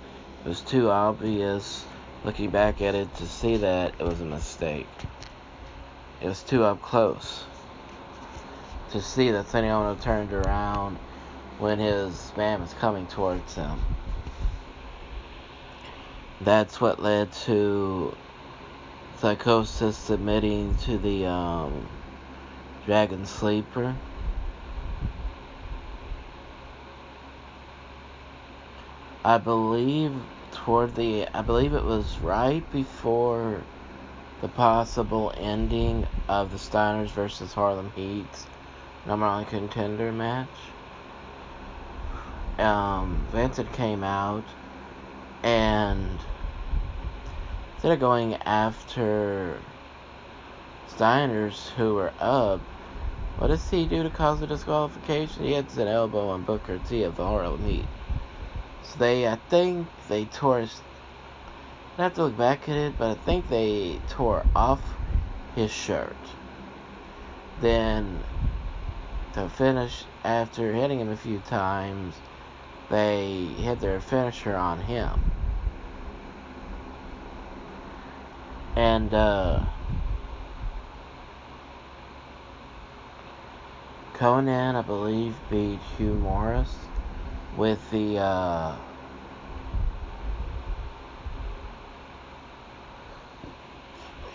it 0.44 0.48
was 0.48 0.60
too 0.60 0.90
obvious 0.90 1.84
looking 2.24 2.50
back 2.50 2.80
at 2.80 2.94
it 2.94 3.14
to 3.16 3.26
see 3.26 3.58
that 3.58 3.94
it 3.98 4.02
was 4.02 4.20
a 4.20 4.24
mistake. 4.24 4.88
It 6.20 6.26
was 6.26 6.42
too 6.42 6.64
up 6.64 6.82
close 6.82 7.44
to 8.90 9.00
see 9.02 9.30
that 9.30 9.48
Sonny 9.48 9.68
turned 10.00 10.32
around 10.32 10.96
when 11.58 11.78
his 11.78 12.32
man 12.36 12.60
was 12.60 12.72
coming 12.74 13.06
towards 13.06 13.54
him. 13.54 13.78
That's 16.40 16.80
what 16.80 17.00
led 17.00 17.32
to 17.44 18.14
Psychosis 19.18 19.96
submitting 19.96 20.74
to 20.84 20.98
the 20.98 21.26
um, 21.26 21.86
Dragon 22.84 23.24
Sleeper. 23.24 23.94
I 29.24 29.38
believe 29.38 30.12
toward 30.52 30.94
the 30.96 31.26
I 31.32 31.42
believe 31.42 31.72
it 31.72 31.84
was 31.84 32.18
right 32.20 32.62
before 32.72 33.62
the 34.42 34.48
possible 34.48 35.32
ending 35.36 36.06
of 36.28 36.50
the 36.50 36.58
Steiners 36.58 37.08
versus 37.08 37.54
Harlem 37.54 37.90
Heats 37.96 38.46
number 39.06 39.26
one 39.26 39.44
contender 39.44 40.12
match. 40.12 40.48
Um, 42.58 43.26
Vincent 43.30 43.72
came 43.72 44.02
out 44.02 44.44
and 45.44 46.18
instead 47.74 47.92
of 47.92 48.00
going 48.00 48.34
after 48.34 49.58
Steiners 50.88 51.68
who 51.72 51.94
were 51.94 52.12
up, 52.18 52.60
what 53.38 53.48
does 53.48 53.68
he 53.68 53.84
do 53.84 54.02
to 54.02 54.10
cause 54.10 54.40
a 54.40 54.46
disqualification? 54.46 55.44
He 55.44 55.52
hits 55.52 55.76
an 55.76 55.86
elbow 55.86 56.28
on 56.28 56.44
Booker 56.44 56.78
T 56.88 57.02
of 57.02 57.16
the 57.16 57.24
Harlem 57.24 57.62
Heat. 57.66 57.84
So 58.84 58.98
they, 58.98 59.28
I 59.28 59.36
think 59.50 59.86
they 60.08 60.24
tore. 60.24 60.66
I 61.98 62.02
have 62.02 62.14
to 62.14 62.24
look 62.24 62.38
back 62.38 62.68
at 62.68 62.76
it, 62.76 62.94
but 62.96 63.10
I 63.10 63.14
think 63.14 63.48
they 63.48 64.00
tore 64.08 64.46
off 64.56 64.80
his 65.54 65.70
shirt. 65.70 66.16
Then 67.60 68.20
to 69.34 69.48
finish 69.48 70.04
after 70.24 70.72
hitting 70.72 71.00
him 71.00 71.10
a 71.10 71.16
few 71.16 71.40
times. 71.40 72.14
They 72.90 73.44
hit 73.56 73.80
their 73.80 74.00
finisher 74.00 74.56
on 74.56 74.80
him. 74.80 75.20
And, 78.76 79.12
uh, 79.14 79.60
Konnan, 84.14 84.74
I 84.74 84.82
believe, 84.82 85.36
beat 85.50 85.80
Hugh 85.96 86.20
Morrus 86.22 86.74
with 87.56 87.90
the, 87.90 88.18
uh, 88.18 88.76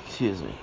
excuse 0.05 0.41
me. 0.41 0.55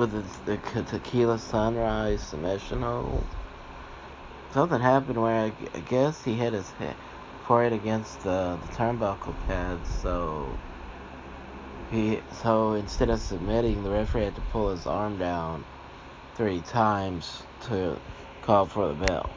with 0.00 0.12
the, 0.46 0.56
the 0.56 0.82
tequila 0.82 1.38
sunrise 1.38 2.22
submission 2.22 2.80
hold. 2.80 3.22
Something 4.52 4.80
happened 4.80 5.20
where 5.22 5.46
I, 5.46 5.52
I 5.74 5.80
guess 5.80 6.24
he 6.24 6.34
hit 6.34 6.54
his 6.54 6.70
head, 6.72 6.96
forehead 7.46 7.72
against 7.72 8.22
the, 8.22 8.58
the 8.62 8.68
turnbuckle 8.68 9.36
pads, 9.46 9.88
so 9.90 10.58
he 11.90 12.22
so 12.42 12.74
instead 12.74 13.10
of 13.10 13.20
submitting, 13.20 13.82
the 13.84 13.90
referee 13.90 14.24
had 14.24 14.36
to 14.36 14.42
pull 14.42 14.70
his 14.70 14.86
arm 14.86 15.18
down 15.18 15.64
three 16.36 16.62
times 16.62 17.44
to 17.62 18.00
call 18.42 18.66
for 18.66 18.88
the 18.88 18.94
bell. 18.94 19.30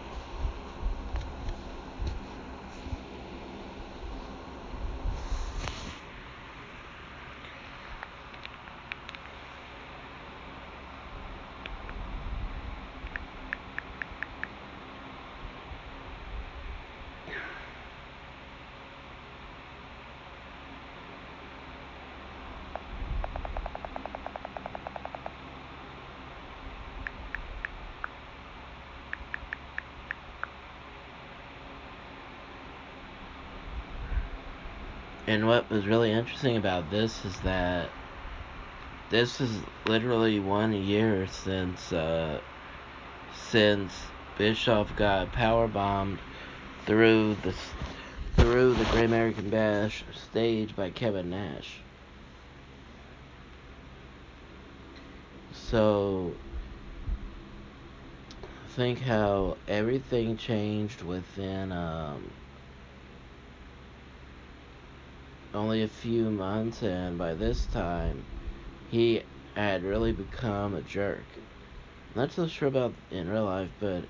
And 35.27 35.47
what 35.69 35.77
was 35.77 35.87
really 35.87 36.11
interesting 36.11 36.57
about 36.57 36.89
this 36.91 37.23
is 37.23 37.39
that 37.41 37.89
this 39.09 39.39
is 39.39 39.59
literally 39.85 40.39
one 40.39 40.73
year 40.73 41.25
since 41.27 41.93
uh, 41.93 42.39
since 43.49 43.93
Bischoff 44.37 44.93
got 44.95 45.31
power 45.31 45.67
bombed 45.67 46.19
through 46.85 47.37
the 47.43 47.55
through 48.35 48.73
the 48.73 48.83
Great 48.85 49.05
American 49.05 49.49
Bash 49.49 50.03
stage 50.29 50.75
by 50.75 50.89
Kevin 50.89 51.29
Nash. 51.29 51.77
So 55.53 56.33
think 58.69 58.99
how 58.99 59.55
everything 59.67 60.35
changed 60.35 61.03
within 61.03 61.71
um, 61.71 62.31
only 65.53 65.83
a 65.83 65.87
few 65.87 66.29
months, 66.29 66.81
and 66.81 67.17
by 67.17 67.33
this 67.33 67.65
time, 67.67 68.25
he 68.89 69.21
had 69.55 69.83
really 69.83 70.11
become 70.11 70.73
a 70.73 70.81
jerk. 70.81 71.25
Not 72.15 72.31
so 72.31 72.47
sure 72.47 72.67
about 72.67 72.93
in 73.11 73.29
real 73.29 73.45
life, 73.45 73.69
but 73.79 74.05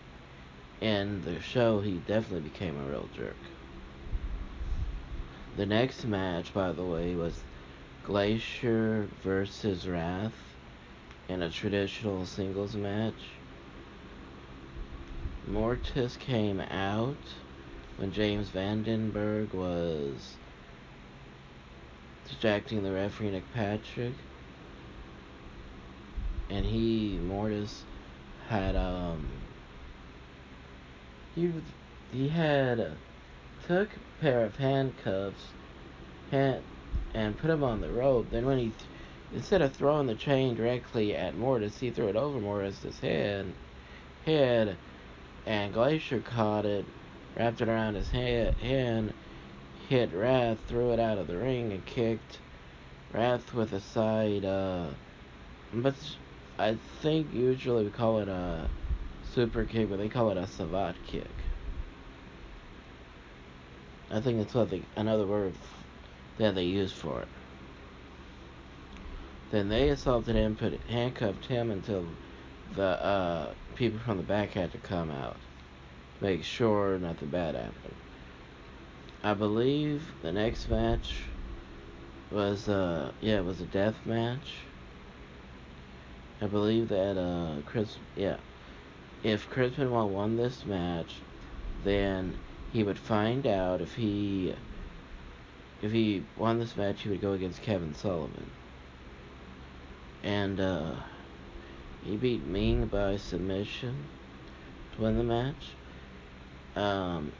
in 0.81 1.21
the 1.21 1.39
show, 1.41 1.79
he 1.79 1.97
definitely 1.99 2.49
became 2.49 2.77
a 2.79 2.89
real 2.89 3.09
jerk. 3.15 3.37
The 5.55 5.65
next 5.65 6.05
match, 6.05 6.53
by 6.53 6.71
the 6.71 6.83
way, 6.83 7.15
was 7.15 7.43
Glacier 8.03 9.07
versus 9.21 9.87
Wrath 9.87 10.55
in 11.29 11.41
a 11.41 11.49
traditional 11.49 12.25
singles 12.25 12.75
match. 12.75 13.13
Mortis 15.47 16.17
came 16.17 16.59
out 16.59 17.15
when 17.97 18.11
James 18.11 18.49
Vandenberg 18.49 19.53
was 19.53 20.35
distracting 22.27 22.83
the 22.83 22.91
referee 22.91 23.31
Nick 23.31 23.43
Patrick. 23.53 24.13
And 26.49 26.65
he, 26.65 27.19
Mortis, 27.23 27.83
had 28.47 28.75
um 28.75 29.25
he 31.35 31.51
he 32.11 32.29
had 32.29 32.91
took 33.67 33.89
a 33.89 34.21
pair 34.21 34.43
of 34.43 34.55
handcuffs 34.57 35.47
hand, 36.31 36.61
and 37.13 37.37
put 37.37 37.49
him 37.49 37.63
on 37.63 37.81
the 37.81 37.89
rope. 37.89 38.27
Then 38.31 38.45
when 38.45 38.59
he 38.59 38.71
instead 39.33 39.61
of 39.61 39.73
throwing 39.73 40.07
the 40.07 40.15
chain 40.15 40.55
directly 40.55 41.15
at 41.15 41.37
Mortis, 41.37 41.79
he 41.79 41.89
threw 41.89 42.07
it 42.07 42.15
over 42.15 42.39
Mortis's 42.39 42.99
head 42.99 43.47
head 44.25 44.77
and 45.45 45.73
Glacier 45.73 46.21
caught 46.21 46.65
it, 46.65 46.85
wrapped 47.35 47.61
it 47.61 47.67
around 47.67 47.95
his 47.95 48.09
head, 48.09 48.53
hand, 48.55 49.13
hit 49.93 50.11
Wrath, 50.11 50.57
threw 50.67 50.91
it 50.91 50.99
out 50.99 51.19
of 51.19 51.27
the 51.27 51.37
ring, 51.37 51.71
and 51.71 51.85
kicked 51.85 52.39
Wrath 53.13 53.53
with 53.53 53.73
a 53.73 53.79
side. 53.79 54.43
Uh, 54.43 54.87
but 55.71 55.93
I 56.57 56.77
think 57.03 57.31
usually 57.31 57.83
we 57.83 57.91
call 57.91 58.17
it 58.17 58.27
a 58.27 58.67
super 59.35 59.65
kick, 59.65 59.91
but 59.91 59.99
they 59.99 60.09
call 60.09 60.31
it 60.31 60.37
a 60.37 60.47
savate 60.47 60.95
kick. 61.05 61.29
I 64.09 64.19
think 64.19 64.39
that's 64.39 64.55
what 64.55 64.71
they, 64.71 64.81
another 64.95 65.27
word 65.27 65.53
that 66.39 66.55
they 66.55 66.63
use 66.63 66.91
for 66.91 67.21
it. 67.21 67.27
Then 69.51 69.69
they 69.69 69.89
assaulted 69.89 70.35
him, 70.35 70.55
put 70.55 70.73
handcuffed 70.89 71.45
him 71.45 71.69
until 71.69 72.03
the 72.75 73.05
uh, 73.05 73.53
people 73.75 73.99
from 73.99 74.17
the 74.17 74.23
back 74.23 74.53
had 74.53 74.71
to 74.71 74.79
come 74.79 75.11
out, 75.11 75.37
make 76.19 76.43
sure 76.43 76.97
nothing 76.97 77.29
bad 77.29 77.53
happened. 77.53 78.02
I 79.23 79.33
believe 79.33 80.03
the 80.21 80.33
next 80.33 80.69
match 80.69 81.21
was 82.29 82.67
uh 82.67 83.11
yeah 83.21 83.37
it 83.37 83.45
was 83.45 83.61
a 83.61 83.65
death 83.65 83.95
match. 84.05 84.55
I 86.41 86.47
believe 86.47 86.89
that 86.89 87.17
uh 87.17 87.61
Chris 87.65 87.97
yeah 88.17 88.37
if 89.23 89.49
Chris 89.49 89.75
Benoit 89.75 90.09
won 90.09 90.35
this 90.35 90.65
match, 90.65 91.15
then 91.85 92.37
he 92.73 92.83
would 92.83 92.99
find 92.99 93.47
out 93.47 93.79
if 93.79 93.95
he 93.95 94.53
if 95.81 95.93
he 95.93 96.25
won 96.37 96.59
this 96.59 96.75
match 96.75 97.03
he 97.03 97.09
would 97.09 97.21
go 97.21 97.31
against 97.31 97.61
Kevin 97.61 97.95
Sullivan. 97.95 98.51
And 100.21 100.59
uh 100.59 100.95
he 102.03 102.17
beat 102.17 102.45
Meng 102.45 102.87
by 102.87 103.15
submission 103.15 103.95
to 104.95 105.01
win 105.01 105.17
the 105.17 105.23
match. 105.23 105.69
Um, 106.75 107.31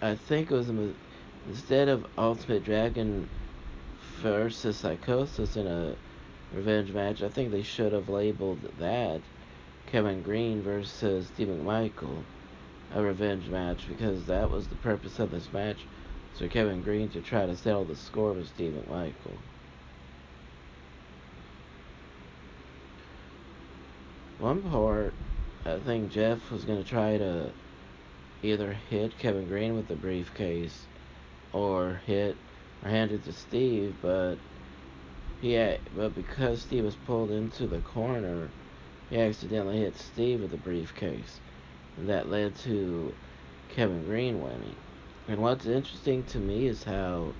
I 0.00 0.14
think 0.14 0.50
it 0.50 0.54
was 0.54 0.68
instead 1.48 1.88
of 1.88 2.06
Ultimo 2.16 2.60
Dragon 2.60 3.28
versus 4.20 4.76
Psychosis 4.76 5.56
in 5.56 5.66
a 5.66 5.96
revenge 6.54 6.92
match, 6.92 7.22
I 7.22 7.28
think 7.28 7.50
they 7.50 7.62
should 7.62 7.92
have 7.92 8.08
labeled 8.08 8.60
that 8.78 9.20
Kevin 9.86 10.22
Greene 10.22 10.62
versus 10.62 11.26
Steve 11.26 11.48
McMichael 11.48 12.22
a 12.94 13.02
revenge 13.02 13.48
match 13.48 13.88
because 13.88 14.24
that 14.26 14.50
was 14.50 14.66
the 14.68 14.76
purpose 14.76 15.18
of 15.18 15.30
this 15.30 15.52
match. 15.52 15.78
So 16.38 16.46
Kevin 16.48 16.82
Greene 16.82 17.08
to 17.10 17.20
try 17.20 17.46
to 17.46 17.56
settle 17.56 17.84
the 17.84 17.96
score 17.96 18.32
with 18.32 18.48
Steve 18.48 18.72
McMichael. 18.72 19.36
one 24.38 24.62
part, 24.62 25.12
I 25.66 25.78
think 25.78 26.12
Jeff 26.12 26.50
was 26.50 26.64
going 26.64 26.82
to 26.82 26.88
try 26.88 27.18
to 27.18 27.50
either 28.42 28.72
hit 28.72 29.18
Kevin 29.18 29.46
Greene 29.48 29.74
with 29.74 29.88
the 29.88 29.96
briefcase 29.96 30.86
or 31.52 32.00
hit 32.06 32.36
or 32.84 32.90
hand 32.90 33.10
it 33.10 33.24
to 33.24 33.32
Steve, 33.32 33.94
but 34.00 34.36
he 35.40 35.76
but 35.96 36.14
because 36.14 36.62
Steve 36.62 36.84
was 36.84 36.94
pulled 37.06 37.30
into 37.30 37.66
the 37.66 37.80
corner, 37.80 38.48
he 39.10 39.20
accidentally 39.20 39.78
hit 39.78 39.96
Steve 39.96 40.40
with 40.40 40.50
the 40.50 40.56
briefcase, 40.56 41.40
and 41.96 42.08
that 42.08 42.30
led 42.30 42.54
to 42.56 43.12
Kevin 43.74 44.04
Green 44.04 44.40
winning. 44.40 44.76
And 45.26 45.40
what's 45.40 45.66
interesting 45.66 46.24
to 46.24 46.38
me 46.38 46.66
is 46.66 46.84
how 46.84 47.32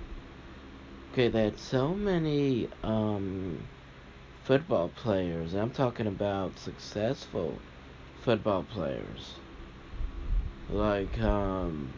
okay, 1.12 1.28
they 1.28 1.44
had 1.44 1.58
so 1.58 1.94
many 1.94 2.68
um, 2.82 3.58
football 4.44 4.88
players. 4.88 5.54
I'm 5.54 5.70
talking 5.70 6.06
about 6.06 6.58
successful 6.58 7.58
football 8.22 8.62
players. 8.62 9.34
Like 10.70 11.18
um, 11.20 11.92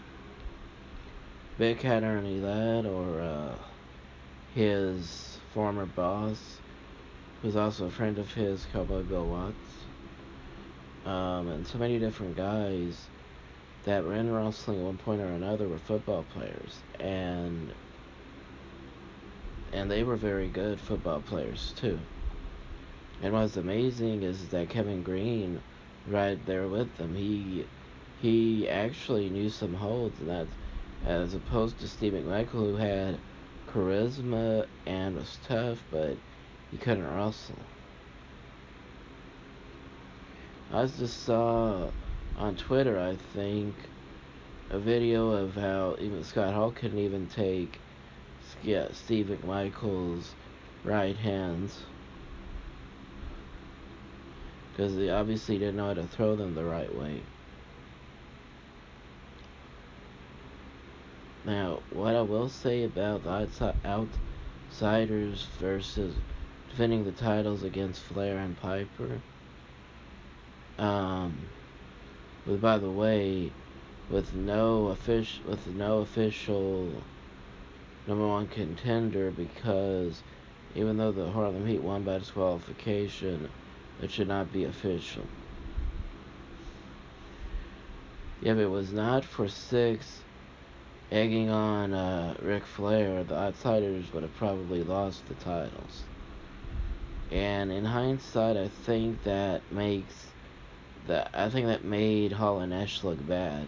Big 1.58 1.80
Cat 1.80 2.04
Ernie 2.04 2.40
Ladd 2.40 2.86
or 2.86 3.20
uh, 3.20 3.54
his 4.54 5.38
former 5.52 5.86
boss, 5.86 6.38
who's 7.42 7.56
also 7.56 7.86
a 7.86 7.90
friend 7.90 8.18
of 8.18 8.32
his, 8.32 8.66
Cowboy 8.72 9.02
Bill 9.02 9.26
Watts. 9.26 9.56
Um, 11.04 11.48
and 11.48 11.66
so 11.66 11.78
many 11.78 11.98
different 11.98 12.36
guys 12.36 13.08
that 13.84 14.04
in 14.04 14.32
wrestling 14.32 14.78
at 14.78 14.84
one 14.84 14.98
point 14.98 15.20
or 15.20 15.26
another 15.26 15.66
were 15.66 15.78
football 15.78 16.24
players. 16.34 16.78
And 16.98 17.72
and 19.72 19.90
they 19.90 20.02
were 20.02 20.16
very 20.16 20.48
good 20.48 20.80
football 20.80 21.20
players 21.20 21.72
too. 21.76 21.98
And 23.22 23.32
what's 23.32 23.56
amazing 23.56 24.22
is 24.22 24.48
that 24.48 24.68
Kevin 24.68 25.02
Greene, 25.02 25.60
right 26.06 26.38
there 26.46 26.68
with 26.68 26.96
them, 26.96 27.14
he 27.14 27.66
he 28.20 28.68
actually 28.68 29.30
knew 29.30 29.48
some 29.48 29.74
holds, 29.74 30.20
and 30.20 30.48
as 31.06 31.34
opposed 31.34 31.80
to 31.80 31.88
Steve 31.88 32.12
McMichael, 32.12 32.50
who 32.50 32.76
had 32.76 33.18
charisma 33.72 34.66
and 34.86 35.16
was 35.16 35.38
tough, 35.46 35.82
but 35.90 36.16
he 36.70 36.76
couldn't 36.76 37.06
wrestle. 37.14 37.56
I 40.72 40.86
just 40.86 41.24
saw 41.24 41.90
on 42.36 42.56
Twitter, 42.56 42.98
I 42.98 43.16
think, 43.34 43.74
a 44.70 44.78
video 44.78 45.30
of 45.32 45.54
how 45.54 45.96
even 45.98 46.22
Scott 46.22 46.54
Hall 46.54 46.70
couldn't 46.70 46.98
even 46.98 47.26
take 47.26 47.80
Steve 48.92 49.26
McMichael's 49.26 50.34
right 50.84 51.16
hands 51.16 51.82
because 54.70 54.94
they 54.96 55.10
obviously 55.10 55.58
didn't 55.58 55.76
know 55.76 55.88
how 55.88 55.94
to 55.94 56.06
throw 56.06 56.36
them 56.36 56.54
the 56.54 56.64
right 56.64 56.94
way. 56.94 57.22
Now, 61.50 61.80
what 61.90 62.14
I 62.14 62.22
will 62.22 62.48
say 62.48 62.84
about 62.84 63.24
the 63.24 63.74
outsiders 63.84 65.48
versus 65.58 66.14
defending 66.68 67.02
the 67.02 67.10
titles 67.10 67.64
against 67.64 68.02
Flair 68.02 68.38
and 68.38 68.56
Piper. 68.56 69.20
Um, 70.78 71.36
but 72.46 72.60
by 72.60 72.78
the 72.78 72.88
way, 72.88 73.50
with 74.08 74.32
no 74.32 74.86
official 74.86 75.42
with 75.50 75.66
no 75.66 75.98
official 75.98 77.02
number 78.06 78.28
one 78.28 78.46
contender 78.46 79.32
because 79.32 80.22
even 80.76 80.98
though 80.98 81.10
the 81.10 81.32
Harlem 81.32 81.66
Heat 81.66 81.82
won 81.82 82.04
by 82.04 82.18
disqualification, 82.18 83.48
it 84.00 84.12
should 84.12 84.28
not 84.28 84.52
be 84.52 84.62
official. 84.62 85.26
If 88.40 88.56
it 88.56 88.68
was 88.68 88.92
not 88.92 89.24
for 89.24 89.46
Syxx 89.46 90.20
egging 91.10 91.50
on 91.50 91.92
uh, 91.92 92.34
Ric 92.42 92.64
Flair, 92.64 93.24
the 93.24 93.36
Outsiders 93.36 94.12
would 94.12 94.22
have 94.22 94.36
probably 94.36 94.82
lost 94.82 95.26
the 95.26 95.34
titles. 95.34 96.02
And 97.30 97.72
in 97.72 97.84
hindsight, 97.84 98.56
I 98.56 98.68
think 98.68 99.22
that 99.24 99.62
makes 99.72 100.26
that 101.06 101.30
I 101.32 101.48
think 101.48 101.66
that 101.66 101.84
made 101.84 102.32
Hall 102.32 102.60
and 102.60 102.70
Nash 102.70 103.02
look 103.04 103.26
bad. 103.26 103.66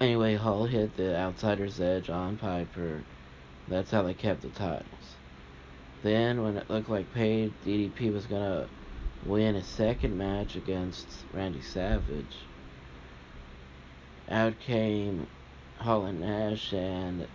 Anyway, 0.00 0.34
Hall 0.34 0.66
hit 0.66 0.96
the 0.96 1.16
Outsider's 1.16 1.80
Edge 1.80 2.10
on 2.10 2.36
Piper. 2.36 3.02
That's 3.68 3.90
how 3.90 4.02
they 4.02 4.14
kept 4.14 4.42
the 4.42 4.48
titles. 4.50 4.84
Then, 6.02 6.42
when 6.42 6.58
it 6.58 6.68
looked 6.68 6.90
like 6.90 7.14
Page 7.14 7.52
DDP 7.64 8.12
was 8.12 8.26
gonna 8.26 8.68
win 9.24 9.56
a 9.56 9.62
second 9.62 10.16
match 10.16 10.56
against 10.56 11.06
Randy 11.32 11.62
Savage, 11.62 12.36
out 14.28 14.58
came 14.60 15.26
Hall 15.78 16.04
and 16.04 16.20
Nash 16.20 16.72
and 16.72 17.26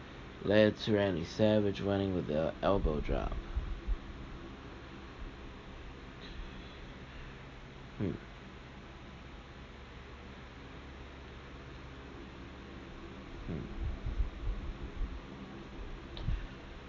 led 0.44 0.78
to 0.80 0.96
Randy 0.96 1.26
Savage 1.26 1.82
winning 1.82 2.16
with 2.16 2.28
the 2.28 2.54
elbow 2.62 3.00
drop. 3.00 3.34
Hmm. 7.98 8.12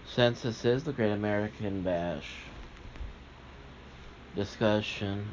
Since 0.06 0.42
this 0.42 0.64
is 0.64 0.84
the 0.84 0.92
Great 0.92 1.12
American 1.12 1.82
Bash 1.82 2.26
discussion. 4.34 5.28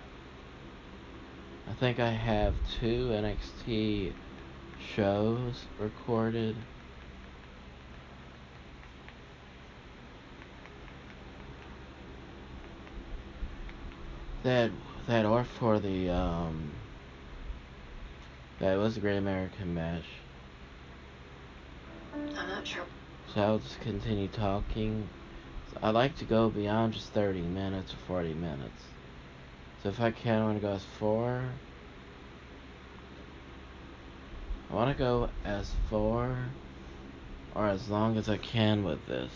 I 1.70 1.74
think 1.74 2.00
I 2.00 2.10
have 2.10 2.56
two 2.80 3.10
NXT 3.10 4.14
shows 4.96 5.66
recorded. 5.80 6.56
That 14.44 14.72
that 15.08 15.26
are 15.26 15.44
for 15.44 15.80
the 15.80 16.10
um 16.10 16.72
that 18.60 18.76
was 18.76 18.98
a 18.98 19.00
Great 19.00 19.18
American 19.18 19.74
match. 19.74 20.06
I'm 22.14 22.34
not 22.34 22.66
sure. 22.66 22.86
So 23.34 23.42
I'll 23.42 23.60
just 23.60 23.80
continue 23.82 24.28
talking 24.30 25.08
I 25.82 25.92
like 25.92 26.18
to 26.18 26.26
go 26.26 26.50
beyond 26.50 26.94
just 26.94 27.14
30 27.14 27.42
minutes 27.42 27.94
or 27.94 27.98
40 28.08 28.34
minutes. 28.34 28.84
So 29.84 29.90
if 29.90 30.00
I 30.00 30.12
can, 30.12 30.42
I 30.42 30.46
want 30.46 30.58
to 30.58 30.68
go 30.68 30.74
as 30.74 30.84
four. 31.00 31.44
I 34.70 34.74
want 34.74 34.92
to 34.92 34.98
go 34.98 35.30
as 35.46 35.72
four 35.90 36.36
or 37.56 37.68
as 37.68 37.90
long 37.90 38.18
as 38.18 38.28
I 38.28 38.38
can 38.38 38.84
with 38.84 39.06
this. 39.08 39.32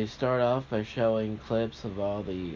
They 0.00 0.06
start 0.06 0.40
off 0.40 0.70
by 0.70 0.82
showing 0.82 1.36
clips 1.36 1.84
of 1.84 2.00
all 2.00 2.22
the 2.22 2.54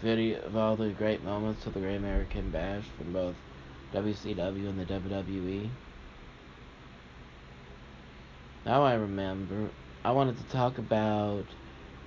video 0.00 0.38
of 0.42 0.54
all 0.54 0.76
the 0.76 0.90
great 0.90 1.24
moments 1.24 1.66
of 1.66 1.74
the 1.74 1.80
Great 1.80 1.96
American 1.96 2.50
Bash 2.50 2.84
from 2.96 3.12
both 3.12 3.34
WCW 3.92 4.68
and 4.68 4.78
the 4.78 4.84
WWE. 4.84 5.68
Now 8.64 8.84
I 8.84 8.94
remember, 8.94 9.70
I 10.04 10.12
wanted 10.12 10.36
to 10.36 10.44
talk 10.44 10.78
about 10.78 11.46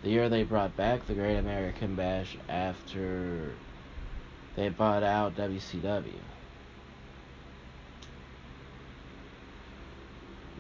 the 0.04 0.12
year 0.12 0.30
they 0.30 0.44
brought 0.44 0.78
back 0.78 1.06
the 1.06 1.16
Great 1.16 1.36
American 1.36 1.96
Bash 1.96 2.38
after 2.48 3.52
they 4.56 4.70
bought 4.70 5.04
out 5.04 5.36
WCW. 5.36 6.14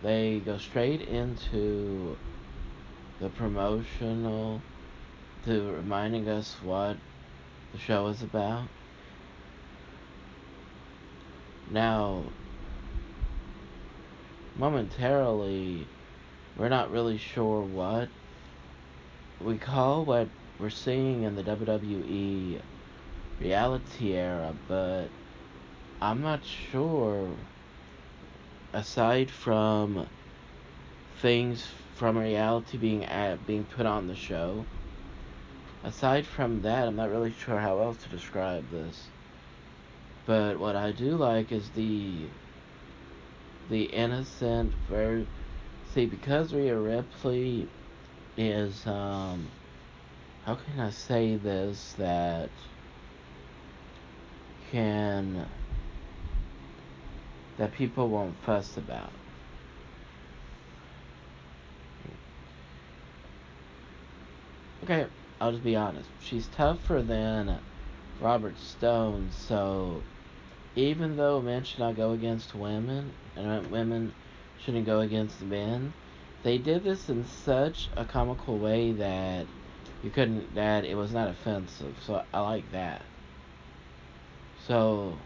They 0.01 0.41
go 0.45 0.57
straight 0.57 0.99
into 0.99 2.17
the 3.19 3.29
promotional 3.29 4.61
to 5.45 5.71
reminding 5.71 6.27
us 6.27 6.55
what 6.63 6.97
the 7.71 7.77
show 7.77 8.07
is 8.07 8.21
about. 8.21 8.67
Now, 11.71 12.23
momentarily, 14.57 15.87
we're 16.57 16.69
not 16.69 16.91
really 16.91 17.17
sure 17.17 17.61
what 17.61 18.09
we 19.41 19.57
call 19.57 20.05
what 20.05 20.27
we're 20.59 20.69
seeing 20.69 21.23
in 21.23 21.35
the 21.35 21.43
WWE 21.43 22.61
reality 23.39 24.13
era, 24.13 24.55
but 24.67 25.07
I'm 26.01 26.21
not 26.21 26.41
sure, 26.45 27.29
aside 28.71 29.31
from 29.31 30.07
things 31.21 31.65
from 31.95 32.17
reality 32.17 32.77
being 32.77 33.05
at, 33.05 33.45
being 33.45 33.63
put 33.63 33.85
on 33.85 34.07
the 34.07 34.15
show. 34.15 34.65
Aside 35.83 36.25
from 36.25 36.61
that, 36.61 36.87
I'm 36.87 36.95
not 36.95 37.09
really 37.09 37.33
sure 37.45 37.59
how 37.59 37.79
else 37.79 37.97
to 38.03 38.09
describe 38.09 38.69
this. 38.71 39.07
But 40.25 40.57
what 40.57 40.75
I 40.75 40.91
do 40.91 41.15
like 41.17 41.51
is 41.51 41.69
the 41.71 42.27
the 43.69 43.83
innocent 43.83 44.73
very 44.89 45.27
see 45.93 46.05
because 46.05 46.53
Rhea 46.53 46.77
Ripley 46.77 47.67
is 48.37 48.85
um 48.85 49.47
how 50.45 50.55
can 50.55 50.79
I 50.79 50.89
say 50.89 51.35
this 51.35 51.93
that 51.97 52.49
can 54.71 55.45
that 57.57 57.73
people 57.73 58.09
won't 58.09 58.35
fuss 58.43 58.75
about. 58.77 59.11
Okay, 64.83 65.05
I'll 65.39 65.53
just 65.53 65.63
be 65.63 65.77
honest. 65.77 66.09
She's 66.19 66.45
tougher 66.47 67.01
than 67.01 67.57
Robert 68.19 68.57
Stone, 68.59 69.29
so 69.31 70.03
even 70.75 71.15
though 71.15 71.41
men 71.41 71.63
should 71.63 71.79
not 71.79 71.95
go 71.95 72.11
against 72.11 72.53
women, 72.53 73.13
and 73.37 73.71
women 73.71 74.11
shouldn't 74.59 74.85
go 74.85 74.99
against 74.99 75.41
men, 75.41 75.93
they 76.43 76.57
did 76.57 76.83
this 76.83 77.07
in 77.07 77.25
such 77.25 77.87
a 77.95 78.03
comical 78.03 78.59
way 78.59 78.91
that 78.91 79.45
you 80.03 80.09
couldn't, 80.09 80.53
that 80.55 80.83
it 80.83 80.95
was 80.95 81.13
not 81.13 81.29
offensive. 81.29 81.95
So 82.05 82.21
I 82.33 82.41
like 82.41 82.69
that. 82.73 83.03
So 84.67 85.17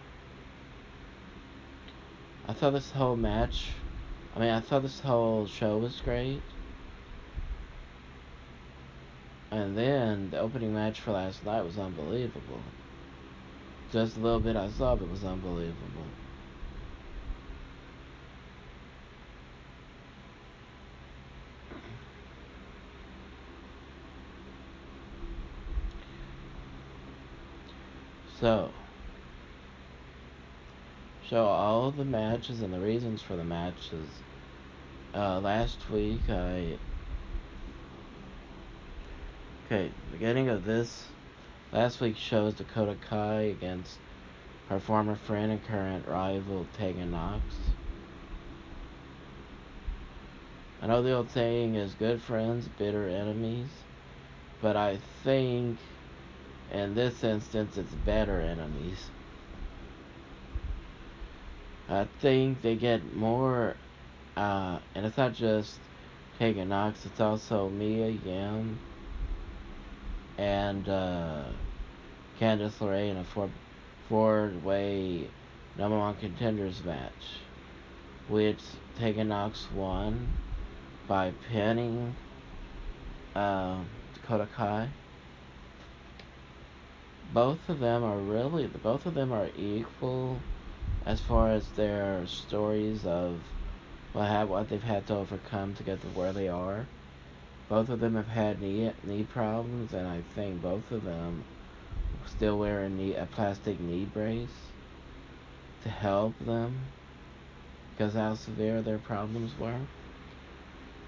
I 2.48 2.54
thought 2.54 2.74
this 2.74 2.91
whole 2.91 3.15
match, 3.15 3.70
I 4.36 4.39
mean, 4.39 4.52
I 4.52 4.60
thought 4.60 4.84
this 4.84 5.00
whole 5.00 5.48
show 5.48 5.80
was 5.80 6.00
great. 6.06 6.43
And 9.51 9.77
then 9.77 10.29
the 10.29 10.39
opening 10.39 10.73
match 10.73 10.99
for 10.99 11.12
last 11.12 11.45
night 11.45 11.63
was 11.63 11.79
unbelievable. 11.79 12.62
Just 13.91 14.17
a 14.17 14.19
little 14.19 14.41
bit 14.41 14.57
I 14.57 14.69
saw, 14.69 14.93
it 14.93 15.10
was 15.10 15.23
unbelievable. 15.23 16.05
So, 28.39 28.69
show 31.27 31.45
all 31.45 31.89
the 31.91 32.05
matches 32.05 32.62
and 32.62 32.73
the 32.73 32.79
reasons 32.79 33.21
for 33.21 33.36
the 33.36 33.43
matches. 33.43 34.07
Uh, 35.13 35.39
last 35.39 35.89
week 35.89 36.29
I 36.29 36.77
Okay, 39.69 39.91
beginning 40.13 40.47
of 40.47 40.63
this 40.63 41.08
last 41.73 41.99
week's 41.99 42.21
show 42.21 42.45
is 42.45 42.53
Dakota 42.53 42.95
Kai 43.10 43.41
against 43.41 43.97
her 44.69 44.80
former 44.80 45.15
friend 45.15 45.51
and 45.51 45.67
current 45.67 46.08
rival 46.08 46.65
Tegan 46.77 47.12
Nox. 47.12 47.43
I 50.82 50.88
know 50.88 51.03
the 51.03 51.12
old 51.12 51.30
saying 51.32 51.75
is 51.75 51.95
good 51.95 52.21
friends, 52.21 52.69
bitter 52.77 53.10
enemies, 53.10 53.67
but 54.62 54.77
I 54.77 54.99
think 55.25 55.77
in 56.71 56.95
this 56.95 57.21
instance 57.25 57.77
it's 57.77 57.93
better 58.06 58.39
enemies. 58.39 59.10
I 61.89 62.08
think 62.21 62.62
they 62.62 62.77
get 62.77 63.13
more, 63.13 63.75
uh, 64.38 64.80
and 64.95 65.06
it's 65.06 65.17
not 65.17 65.34
just 65.34 65.77
Tegan 66.39 66.69
Nox, 66.69 67.06
it's 67.06 67.19
also 67.19 67.67
Mia 67.67 68.08
Yim 68.08 68.80
and 70.38 70.88
uh, 70.88 71.43
Candice 72.39 72.78
LeRae 72.80 73.10
in 73.10 73.17
a 73.17 73.23
four 73.23 73.50
four 74.08 74.52
way 74.63 75.28
number 75.78 75.97
one 75.97 76.15
contenders 76.15 76.84
match, 76.84 77.39
which 78.28 78.60
Tegan 78.97 79.30
Nox 79.30 79.67
won 79.73 80.34
by 81.08 81.34
pinning 81.50 82.15
uh, 83.36 83.78
Dakota 84.13 84.47
Kai. 84.56 84.89
Both 87.34 87.69
of 87.69 87.80
them 87.80 88.04
are 88.04 88.17
really 88.17 88.67
both 88.67 89.06
of 89.06 89.13
them 89.13 89.34
are 89.34 89.50
equal 89.58 90.39
as 91.06 91.19
far 91.19 91.52
as 91.52 91.67
their 91.69 92.26
stories 92.28 93.06
of 93.06 93.39
what 94.13 94.28
have 94.28 94.50
what 94.50 94.69
they've 94.69 94.82
had 94.82 95.06
to 95.08 95.15
overcome 95.15 95.73
to 95.76 95.84
get 95.84 96.02
to 96.02 96.08
where 96.08 96.34
they 96.34 96.47
are. 96.47 96.88
Both 97.69 97.89
of 97.89 97.99
them 97.99 98.15
have 98.15 98.27
had 98.27 98.62
knee 98.62 98.91
knee 99.03 99.23
problems, 99.25 99.93
and 99.93 100.08
I 100.08 100.21
think 100.34 100.62
both 100.62 100.89
of 100.91 101.03
them 101.03 101.43
still 102.25 102.58
wear 102.58 102.84
a 102.84 102.89
knee 102.89 103.13
a 103.13 103.25
plastic 103.25 103.80
knee 103.82 104.06
brace 104.06 104.71
to 105.84 105.89
help 105.89 106.39
them 106.39 106.80
because 107.91 108.13
how 108.13 108.36
severe 108.36 108.82
their 108.82 108.99
problems 108.99 109.58
were. 109.60 109.82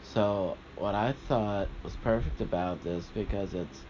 So 0.04 0.58
what 0.76 0.95
I 0.95 1.13
thought 1.13 1.69
was 1.84 1.93
perfect 2.04 2.41
about 2.41 2.84
this 2.84 3.06
because 3.13 3.54
it's 3.54 3.82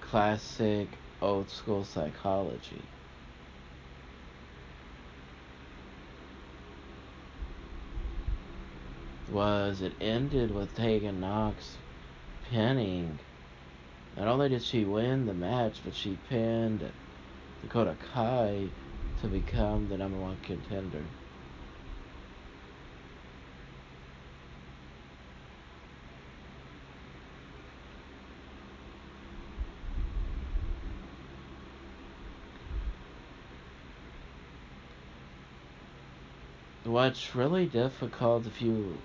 classic 0.00 0.86
old 1.20 1.50
school 1.50 1.84
psychology. 1.84 2.82
Was 9.30 9.82
it 9.82 9.92
ended 10.00 10.54
with 10.54 10.74
Tegan 10.76 11.20
Nox 11.20 11.76
pinning. 12.50 13.18
Not 14.16 14.28
only 14.28 14.48
did 14.48 14.62
she 14.62 14.84
win 14.84 15.26
the 15.26 15.34
match, 15.34 15.80
but 15.84 15.94
she 15.94 16.18
pinned 16.28 16.90
Dakota 17.62 17.96
Kai 18.12 18.68
to 19.20 19.28
become 19.28 19.88
the 19.88 19.96
number 19.96 20.18
one 20.18 20.36
contender. 20.42 21.02
What's 36.84 37.34
really 37.36 37.66
difficult 37.66 38.46
if 38.46 38.62
you 38.62 38.96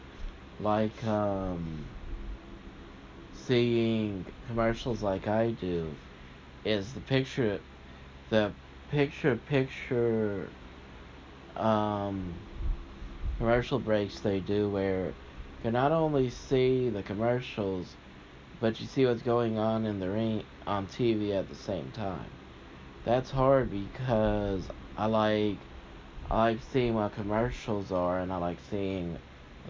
like 0.62 1.04
um, 1.04 1.86
seeing 3.48 4.26
commercials 4.48 5.02
like 5.02 5.28
I 5.28 5.52
do 5.52 5.88
is 6.66 6.94
the 6.94 7.02
picture 7.02 7.60
the 8.30 8.52
picture 8.90 9.36
picture 9.36 10.48
um, 11.58 12.34
commercial 13.38 13.80
breaks 13.80 14.20
they 14.20 14.40
do 14.40 14.70
where 14.70 15.08
you 15.08 15.14
can 15.64 15.74
not 15.74 15.92
only 15.92 16.30
see 16.30 16.90
the 16.90 17.04
commercials 17.04 17.94
but 18.60 18.80
you 18.80 18.88
see 18.88 19.06
what's 19.06 19.22
going 19.22 19.58
on 19.58 19.86
in 19.86 20.00
the 20.00 20.10
ring 20.10 20.44
on 20.66 20.88
TV 20.88 21.34
at 21.34 21.50
the 21.50 21.56
same 21.56 21.92
time. 21.92 22.30
That's 23.04 23.30
hard 23.30 23.70
because 23.70 24.64
I 24.98 25.08
like 25.08 25.58
I 26.32 26.38
like 26.38 26.60
seeing 26.72 26.94
what 26.94 27.14
commercials 27.14 27.92
are 27.92 28.20
and 28.20 28.32
I 28.32 28.38
like 28.38 28.60
seeing 28.70 29.18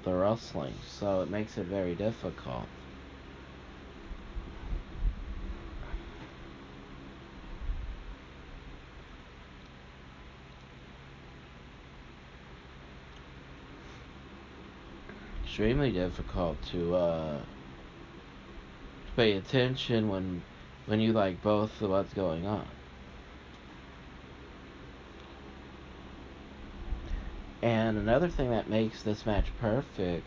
the 0.03 0.13
wrestling, 0.13 0.75
so 0.87 1.21
it 1.21 1.29
makes 1.29 1.57
it 1.57 1.65
very 1.65 1.95
difficult. 1.95 2.67
Extremely 15.53 15.91
difficult 15.91 16.59
to 16.71 16.95
uh, 16.95 17.37
pay 19.15 19.33
attention 19.33 20.09
when 20.09 20.41
when 20.87 20.99
you 20.99 21.13
like 21.13 21.43
both 21.43 21.79
of 21.79 21.91
what's 21.91 22.11
going 22.11 22.47
on. 22.47 22.65
And 27.61 27.99
another 27.99 28.29
thing 28.29 28.49
that 28.49 28.67
makes 28.67 29.03
this 29.03 29.27
match 29.27 29.45
perfect 29.61 30.25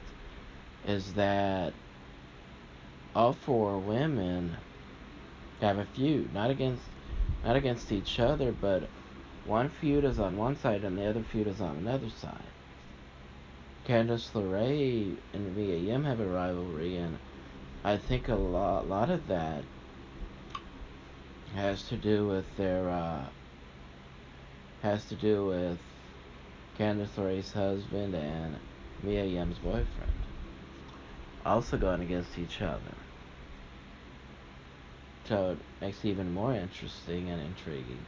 is 0.87 1.15
that 1.15 1.73
all 3.13 3.33
four 3.33 3.79
women 3.79 4.57
have 5.61 5.79
a 5.79 5.87
feud, 5.87 6.33
not 6.33 6.51
against 6.51 6.85
not 7.45 7.57
against 7.57 7.91
each 7.91 8.21
other, 8.21 8.53
but 8.53 8.89
one 9.45 9.71
feud 9.71 10.05
is 10.05 10.21
on 10.21 10.37
one 10.37 10.55
side 10.55 10.85
and 10.85 10.97
the 10.97 11.05
other 11.05 11.25
feud 11.25 11.49
is 11.49 11.61
on 11.61 11.79
another 11.79 12.11
side. 12.11 12.56
Candice 13.87 14.33
LeRae 14.33 15.17
and 15.33 15.57
Mia 15.57 15.77
Yim 15.77 16.03
have 16.03 16.19
a 16.19 16.27
rivalry, 16.27 16.97
and 16.97 17.19
I 17.85 17.97
think 17.97 18.29
a 18.29 18.35
lot, 18.35 18.83
a 18.83 18.87
lot 18.89 19.11
of 19.11 19.29
that 19.29 19.63
has 21.55 21.87
to 21.89 21.97
do 21.97 22.27
with 22.27 22.45
their 22.57 22.89
uh, 22.89 23.27
has 24.83 25.05
to 25.07 25.15
do 25.15 25.47
with 25.47 25.79
Candice 26.77 27.15
LeRae's 27.17 27.53
husband 27.53 28.17
and 28.17 28.57
Mia 29.05 29.25
Yim's 29.25 29.59
boyfriend. 29.59 29.87
Also 31.45 31.79
going 31.79 32.03
against 32.03 32.37
each 32.39 32.61
other. 32.61 32.95
So 35.29 35.51
it 35.53 35.59
makes 35.81 36.05
it 36.05 36.09
even 36.09 36.35
more 36.35 36.53
interesting 36.53 37.31
and 37.31 37.41
intriguing. 37.41 38.05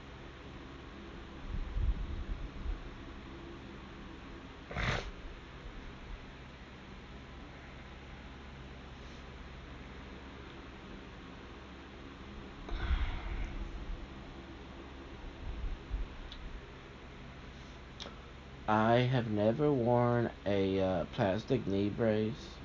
I 18.88 19.00
have 19.00 19.30
never 19.30 19.70
worn 19.70 20.30
a 20.46 20.80
uh, 20.80 21.04
plastic 21.12 21.66
knee 21.66 21.90
brace, 21.90 22.56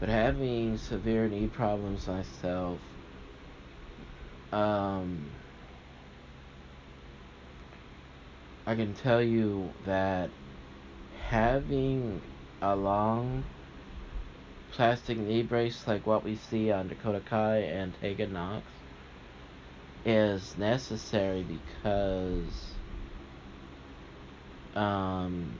but 0.00 0.08
having 0.08 0.78
severe 0.78 1.28
knee 1.28 1.48
problems 1.48 2.08
myself, 2.08 2.80
um, 4.52 5.26
I 8.66 8.74
can 8.74 8.94
tell 8.94 9.20
you 9.20 9.68
that 9.84 10.30
having 11.28 12.22
a 12.62 12.74
long 12.74 13.44
plastic 14.72 15.18
knee 15.18 15.42
brace 15.42 15.86
like 15.86 16.06
what 16.06 16.24
we 16.24 16.36
see 16.36 16.72
on 16.72 16.88
Dakota 16.88 17.20
Kai 17.20 17.58
and 17.58 17.92
Tegan 18.00 18.32
Nox 18.32 18.64
is 20.06 20.56
necessary 20.56 21.42
because 21.42 22.73
um, 24.74 25.58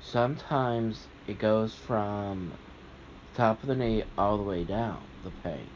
sometimes 0.00 1.06
it 1.26 1.38
goes 1.38 1.74
from 1.74 2.52
top 3.34 3.62
of 3.62 3.68
the 3.68 3.76
knee 3.76 4.02
all 4.16 4.36
the 4.36 4.42
way 4.42 4.64
down 4.64 4.98
the 5.22 5.30
pain. 5.42 5.66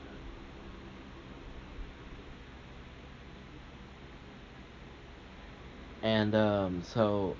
And 6.02 6.34
um, 6.34 6.82
so, 6.92 7.36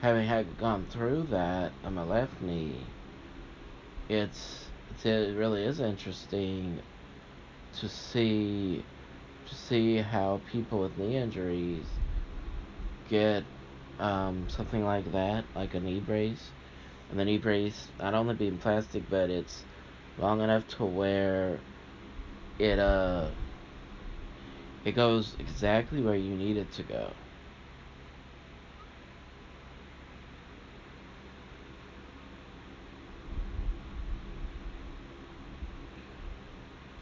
having 0.00 0.26
had 0.26 0.58
gone 0.58 0.86
through 0.90 1.24
that 1.30 1.72
on 1.84 1.94
my 1.94 2.04
left 2.04 2.40
knee, 2.40 2.76
it's, 4.08 4.64
it's 4.90 5.04
it 5.04 5.36
really 5.36 5.64
is 5.64 5.80
interesting 5.80 6.80
to 7.80 7.88
see 7.88 8.82
see 9.48 9.96
how 9.98 10.40
people 10.50 10.80
with 10.80 10.96
knee 10.98 11.16
injuries 11.16 11.86
get 13.08 13.44
um, 13.98 14.46
something 14.48 14.84
like 14.84 15.12
that, 15.12 15.44
like 15.54 15.74
a 15.74 15.80
knee 15.80 16.00
brace. 16.00 16.50
And 17.10 17.18
the 17.18 17.24
knee 17.24 17.38
brace 17.38 17.88
not 17.98 18.14
only 18.14 18.34
being 18.34 18.58
plastic, 18.58 19.08
but 19.10 19.30
it's 19.30 19.62
long 20.18 20.40
enough 20.40 20.66
to 20.68 20.84
where 20.84 21.60
it 22.58 22.78
uh 22.78 23.26
it 24.84 24.92
goes 24.92 25.34
exactly 25.38 26.00
where 26.00 26.14
you 26.14 26.34
need 26.34 26.56
it 26.56 26.70
to 26.72 26.82
go. 26.82 27.10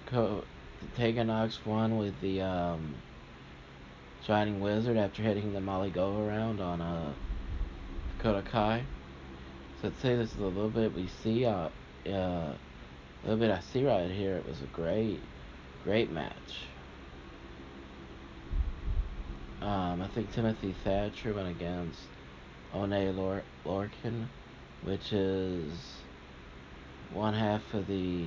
Co- 0.06 0.44
Tegan 0.96 1.28
Nox 1.28 1.58
won 1.64 1.96
with 1.98 2.20
the 2.20 2.42
um, 2.42 2.94
Shining 4.26 4.60
Wizard 4.60 4.96
after 4.96 5.22
hitting 5.22 5.52
the 5.52 5.60
Molly-Go-Round 5.60 6.60
on 6.60 6.80
uh, 6.80 7.12
Dakota 8.16 8.42
Kai. 8.42 8.84
So 9.80 9.88
I'd 9.88 9.98
say 10.00 10.16
this 10.16 10.32
is 10.32 10.38
a 10.38 10.44
little 10.44 10.70
bit 10.70 10.94
we 10.94 11.08
see, 11.22 11.44
uh, 11.44 11.68
uh, 12.06 12.10
a 12.10 12.56
little 13.24 13.38
bit 13.38 13.50
I 13.50 13.60
see 13.60 13.84
right 13.84 14.10
here. 14.10 14.36
It 14.36 14.46
was 14.46 14.60
a 14.60 14.66
great, 14.66 15.20
great 15.84 16.12
match. 16.12 16.66
Um, 19.62 20.02
I 20.02 20.08
think 20.08 20.32
Timothy 20.32 20.74
Thatcher 20.84 21.32
went 21.32 21.48
against 21.48 22.00
Oney 22.74 23.10
Lor- 23.10 23.44
which 24.82 25.12
is 25.12 25.72
one 27.12 27.34
half 27.34 27.62
of 27.72 27.86
the. 27.86 28.26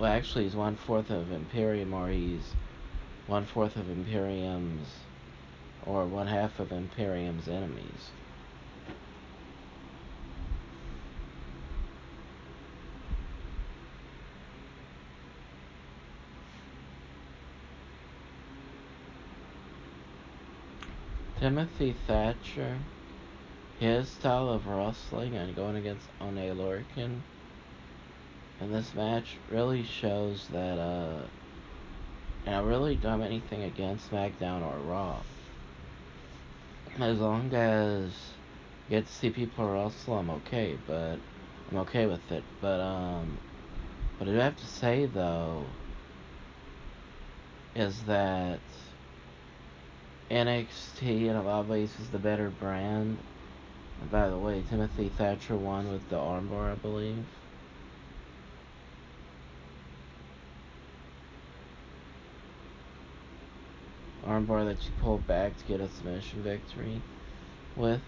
Well, 0.00 0.10
actually, 0.10 0.44
he's 0.44 0.56
one 0.56 0.76
fourth 0.76 1.10
of 1.10 1.30
Imperium, 1.30 1.92
or 1.92 2.08
he's 2.08 2.54
one 3.26 3.44
fourth 3.44 3.76
of 3.76 3.90
Imperium's, 3.90 4.86
or 5.84 6.06
one 6.06 6.26
half 6.26 6.58
of 6.58 6.72
Imperium's 6.72 7.46
enemies. 7.48 8.08
Timothy 21.38 21.94
Thatcher, 22.06 22.78
his 23.78 24.08
style 24.08 24.48
of 24.48 24.66
wrestling 24.66 25.36
and 25.36 25.54
going 25.54 25.76
against 25.76 26.06
Oney 26.22 26.48
In 28.60 28.72
this 28.72 28.94
match 28.94 29.38
really 29.50 29.82
shows 29.82 30.46
that, 30.52 30.78
uh, 30.78 31.22
and 32.44 32.54
I 32.54 32.60
really 32.60 32.94
don't 32.94 33.20
have 33.20 33.30
anything 33.30 33.62
against 33.62 34.10
SmackDown 34.10 34.62
or 34.62 34.78
Raw. 34.80 35.20
As 36.98 37.18
long 37.18 37.54
as 37.54 38.12
you 38.88 38.98
get 38.98 39.06
to 39.06 39.12
see 39.12 39.30
people 39.30 39.66
wrestle, 39.66 40.18
I'm 40.18 40.28
okay, 40.30 40.78
but 40.86 41.18
I'm 41.70 41.78
okay 41.78 42.04
with 42.04 42.30
it. 42.30 42.44
But, 42.60 42.80
um, 42.80 43.38
what 44.18 44.28
I 44.28 44.32
do 44.32 44.38
have 44.38 44.56
to 44.56 44.66
say 44.66 45.06
though 45.06 45.64
is 47.74 48.02
that 48.02 48.60
NXT 50.30 51.28
in 51.28 51.36
a 51.36 51.42
lot 51.42 51.60
of 51.60 51.68
ways 51.70 51.90
is 51.98 52.10
the 52.10 52.18
better 52.18 52.50
brand. 52.50 53.16
And 54.02 54.10
by 54.10 54.28
the 54.28 54.36
way, 54.36 54.62
Timothy 54.68 55.08
Thatcher 55.08 55.56
won 55.56 55.90
with 55.90 56.06
the 56.10 56.16
armbar, 56.16 56.72
I 56.72 56.74
believe. 56.74 57.24
Armbar 64.26 64.64
that 64.64 64.84
you 64.84 64.90
pulled 65.00 65.26
back 65.26 65.56
to 65.58 65.64
get 65.64 65.80
a 65.80 65.88
submission 65.88 66.42
victory 66.42 67.00
with. 67.76 68.00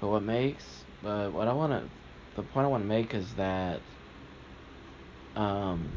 But 0.00 0.08
what 0.08 0.22
makes, 0.22 0.64
but 1.02 1.32
what 1.32 1.48
I 1.48 1.52
want 1.52 1.72
to, 1.72 1.88
the 2.34 2.42
point 2.42 2.66
I 2.66 2.68
want 2.68 2.82
to 2.82 2.88
make 2.88 3.14
is 3.14 3.34
that, 3.34 3.80
um, 5.34 5.90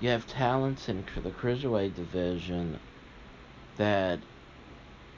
you 0.00 0.08
have 0.08 0.26
talents 0.26 0.88
in 0.88 1.04
the 1.22 1.30
cruiserweight 1.30 1.94
division 1.94 2.78
that, 3.76 4.18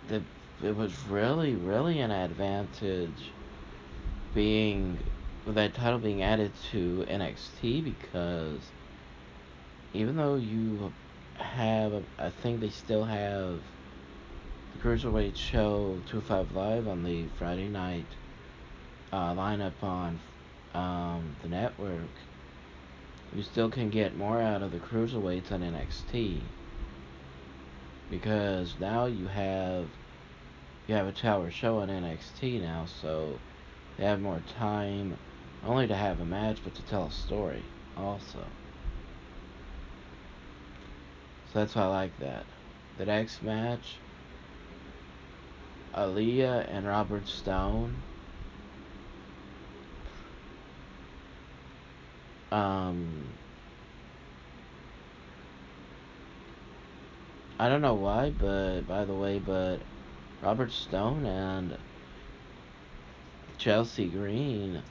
that 0.08 0.22
it 0.62 0.76
was 0.76 0.92
really, 1.08 1.54
really 1.54 2.00
an 2.00 2.10
advantage 2.10 3.32
being 4.34 4.98
that 5.46 5.74
title 5.74 5.98
being 5.98 6.22
added 6.22 6.50
to 6.70 7.04
NXT 7.08 7.84
because 7.84 8.60
even 9.92 10.16
though 10.16 10.36
you 10.36 10.92
have, 11.38 12.04
I 12.18 12.30
think 12.30 12.60
they 12.60 12.70
still 12.70 13.04
have 13.04 13.60
the 14.72 14.82
Cruiserweight 14.82 15.36
Show 15.36 16.00
205 16.06 16.52
Live 16.52 16.88
on 16.88 17.04
the 17.04 17.26
Friday 17.38 17.68
night 17.68 18.06
uh, 19.12 19.34
lineup 19.34 19.82
on 19.82 20.20
um, 20.74 21.36
the 21.42 21.48
network. 21.48 22.10
You 23.34 23.42
still 23.42 23.70
can 23.70 23.90
get 23.90 24.16
more 24.16 24.40
out 24.40 24.62
of 24.62 24.72
the 24.72 24.78
Cruiserweights 24.78 25.50
on 25.50 25.60
NXT 25.60 26.40
because 28.10 28.74
now 28.78 29.06
you 29.06 29.26
have 29.26 29.86
you 30.86 30.94
have 30.94 31.06
a 31.06 31.12
tower 31.12 31.50
show 31.50 31.78
on 31.78 31.88
NXT 31.88 32.60
now, 32.60 32.86
so 33.00 33.38
they 33.96 34.04
have 34.04 34.20
more 34.20 34.42
time 34.58 35.16
only 35.64 35.86
to 35.86 35.94
have 35.94 36.20
a 36.20 36.24
match 36.24 36.58
but 36.62 36.74
to 36.74 36.82
tell 36.82 37.06
a 37.06 37.10
story 37.10 37.62
also. 37.96 38.44
So 41.54 41.60
that's 41.60 41.76
why 41.76 41.82
I 41.82 41.86
like 41.86 42.18
that. 42.18 42.42
The 42.98 43.04
next 43.04 43.40
match, 43.44 43.94
Aliyah 45.94 46.68
and 46.68 46.84
Robert 46.84 47.28
Stone. 47.28 47.94
Um, 52.50 53.24
I 57.60 57.68
don't 57.68 57.82
know 57.82 57.94
why, 57.94 58.30
but 58.30 58.80
by 58.88 59.04
the 59.04 59.14
way, 59.14 59.38
but 59.38 59.78
Robert 60.42 60.72
Stone 60.72 61.24
and 61.24 61.78
Chelsea 63.58 64.08
Green 64.08 64.82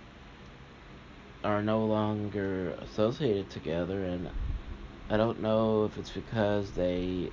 are 1.43 1.61
no 1.61 1.84
longer 1.84 2.70
associated 2.82 3.49
together, 3.49 4.01
and 4.05 4.30
I 5.10 5.18
don't 5.18 5.41
know 5.41 5.86
if 5.86 5.97
it's 5.97 6.10
because 6.10 6.72
they. 6.72 7.30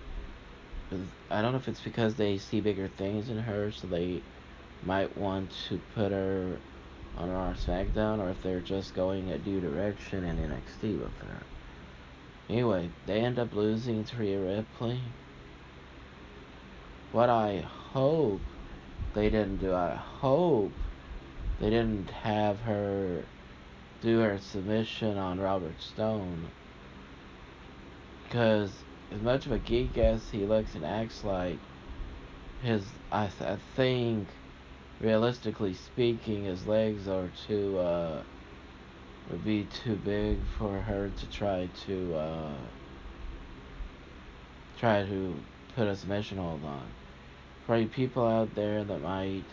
I 1.30 1.40
don't 1.40 1.52
know 1.52 1.58
if 1.58 1.68
it's 1.68 1.80
because 1.80 2.16
they 2.16 2.38
see 2.38 2.60
bigger 2.60 2.88
things 2.88 3.28
in 3.28 3.38
her, 3.38 3.70
so 3.70 3.86
they 3.86 4.22
might 4.84 5.16
want 5.16 5.50
to 5.68 5.80
put 5.94 6.10
her 6.10 6.56
on 7.16 7.30
our 7.30 7.54
SmackDown, 7.54 8.18
or 8.18 8.30
if 8.30 8.42
they're 8.42 8.60
just 8.60 8.94
going 8.94 9.30
a 9.30 9.38
new 9.38 9.60
direction 9.60 10.24
in 10.24 10.36
NXT 10.36 11.00
with 11.00 11.16
her. 11.18 11.42
Anyway, 12.48 12.90
they 13.06 13.20
end 13.20 13.38
up 13.38 13.54
losing 13.54 14.02
to 14.04 14.16
Rhea 14.16 14.40
Ripley. 14.40 15.00
What 17.12 17.30
I 17.30 17.64
hope 17.92 18.40
they 19.14 19.30
didn't 19.30 19.58
do, 19.58 19.72
I 19.72 19.94
hope 19.94 20.72
they 21.60 21.70
didn't 21.70 22.10
have 22.10 22.58
her 22.60 23.22
do 24.02 24.18
her 24.20 24.38
submission 24.38 25.18
on 25.18 25.38
Robert 25.38 25.80
Stone 25.80 26.48
because 28.30 28.70
as 29.12 29.20
much 29.22 29.46
of 29.46 29.52
a 29.52 29.58
geek 29.58 29.98
as 29.98 30.30
he 30.30 30.46
looks 30.46 30.76
and 30.76 30.84
acts 30.84 31.24
like, 31.24 31.58
his 32.62 32.84
I, 33.10 33.28
I 33.40 33.56
think 33.74 34.28
realistically 35.00 35.74
speaking, 35.74 36.44
his 36.44 36.64
legs 36.64 37.08
are 37.08 37.28
too 37.48 37.76
uh, 37.78 38.22
would 39.30 39.44
be 39.44 39.66
too 39.82 39.96
big 39.96 40.38
for 40.58 40.80
her 40.80 41.10
to 41.18 41.26
try 41.26 41.68
to 41.86 42.14
uh, 42.14 42.52
try 44.78 45.04
to 45.04 45.34
put 45.74 45.88
a 45.88 45.96
submission 45.96 46.38
hold 46.38 46.64
on. 46.64 46.82
For 47.66 47.84
people 47.86 48.24
out 48.24 48.54
there 48.54 48.84
that 48.84 49.02
might 49.02 49.44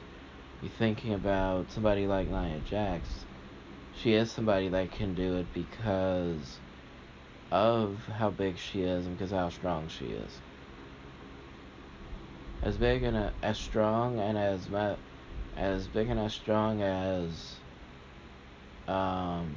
be 0.62 0.68
thinking 0.78 1.16
about 1.16 1.72
somebody 1.72 2.06
like 2.06 2.28
Nia 2.28 2.60
Jax, 2.70 3.08
she 4.00 4.14
is 4.14 4.32
somebody 4.32 4.70
that 4.70 4.92
can 4.92 5.16
do 5.16 5.38
it 5.38 5.48
because 5.54 6.60
of 7.52 7.98
how 8.18 8.30
big 8.30 8.58
she 8.58 8.82
is 8.82 9.06
and 9.06 9.18
because 9.18 9.32
how 9.32 9.50
strong 9.50 9.88
she 9.88 10.06
is. 10.06 10.40
As 12.64 12.76
big 12.78 13.04
and 13.04 13.32
as 13.42 13.58
strong 13.58 14.20
and 14.20 14.38
as 14.38 14.68
as 15.56 15.88
big 15.88 16.10
and 16.10 16.20
as 16.20 16.34
strong 16.34 16.82
as 16.82 17.56
um 18.88 19.56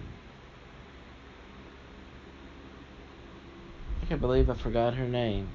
I 4.03 4.07
can't 4.07 4.21
believe 4.21 4.49
I 4.51 4.55
forgot 4.55 4.95
her 4.95 5.09
name. 5.09 5.49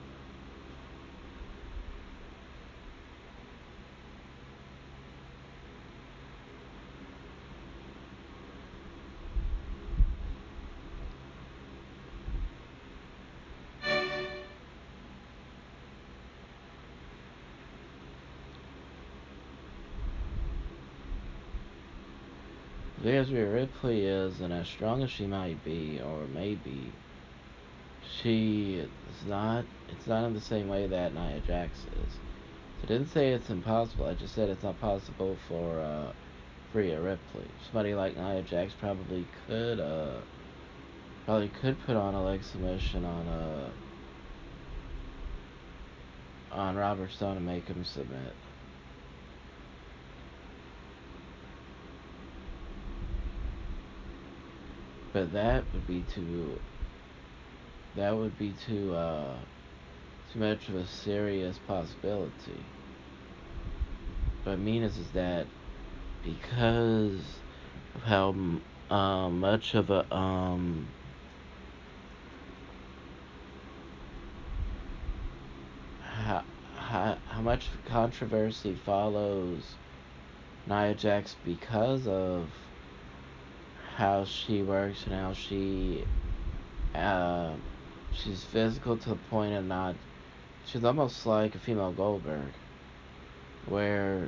Ripley 23.75 24.05
is, 24.05 24.39
and 24.41 24.53
as 24.53 24.67
strong 24.67 25.03
as 25.03 25.11
she 25.11 25.25
might 25.25 25.63
be, 25.65 25.99
or 26.01 26.27
maybe, 26.33 26.91
she 28.21 28.75
is 28.75 29.27
not. 29.27 29.65
It's 29.89 30.07
not 30.07 30.25
in 30.25 30.33
the 30.33 30.41
same 30.41 30.67
way 30.67 30.87
that 30.87 31.13
Nia 31.13 31.41
Jax 31.45 31.79
is. 31.79 32.13
So 32.13 32.83
I 32.83 32.85
didn't 32.87 33.11
say 33.11 33.33
it's 33.33 33.49
impossible. 33.49 34.05
I 34.05 34.13
just 34.13 34.33
said 34.33 34.49
it's 34.49 34.63
not 34.63 34.79
possible 34.79 35.37
for 35.47 35.79
uh, 35.79 36.11
Rhea 36.73 37.01
Ripley. 37.01 37.47
Somebody 37.65 37.93
like 37.93 38.15
Nia 38.15 38.41
Jax 38.43 38.73
probably 38.79 39.25
could. 39.47 39.79
Uh, 39.79 40.19
probably 41.25 41.49
could 41.49 41.77
put 41.85 41.95
on 41.95 42.13
a 42.13 42.23
leg 42.23 42.43
submission 42.43 43.03
on. 43.03 43.27
Uh, 43.27 43.69
on 46.51 46.77
Robert 46.77 47.11
Stone 47.11 47.35
and 47.35 47.45
make 47.45 47.67
him 47.67 47.83
submit. 47.83 48.33
But 55.15 55.31
that 55.31 55.63
would 55.71 55.87
be 55.87 56.03
too. 56.13 56.59
That 57.95 58.17
would 58.17 58.37
be 58.37 58.53
too. 58.67 58.93
Uh, 58.93 59.37
too 60.33 60.39
much 60.39 60.67
of 60.67 60.75
a 60.75 60.85
serious 60.85 61.57
possibility. 61.65 62.65
What 64.43 64.51
I 64.51 64.55
mean 64.57 64.83
is, 64.83 64.97
is 64.97 65.07
that 65.13 65.47
because 66.21 67.21
of 67.95 68.01
how 68.01 68.35
um, 68.93 69.39
much 69.39 69.73
of 69.73 69.89
a 69.89 70.13
um, 70.13 70.85
how, 76.01 76.43
how, 76.75 77.17
how 77.29 77.41
much 77.41 77.69
controversy 77.85 78.77
follows 78.85 79.63
Nia 80.67 80.93
Jax 80.93 81.37
because 81.45 82.05
of 82.05 82.49
how 83.95 84.25
she 84.25 84.61
works 84.61 85.05
and 85.05 85.15
how 85.15 85.33
she 85.33 86.03
uh, 86.93 87.51
she's 88.13 88.43
physical 88.43 88.97
to 88.97 89.09
the 89.09 89.15
point 89.29 89.53
of 89.53 89.65
not 89.65 89.95
she's 90.65 90.83
almost 90.83 91.25
like 91.25 91.55
a 91.55 91.59
female 91.59 91.91
Goldberg 91.91 92.51
where 93.69 94.27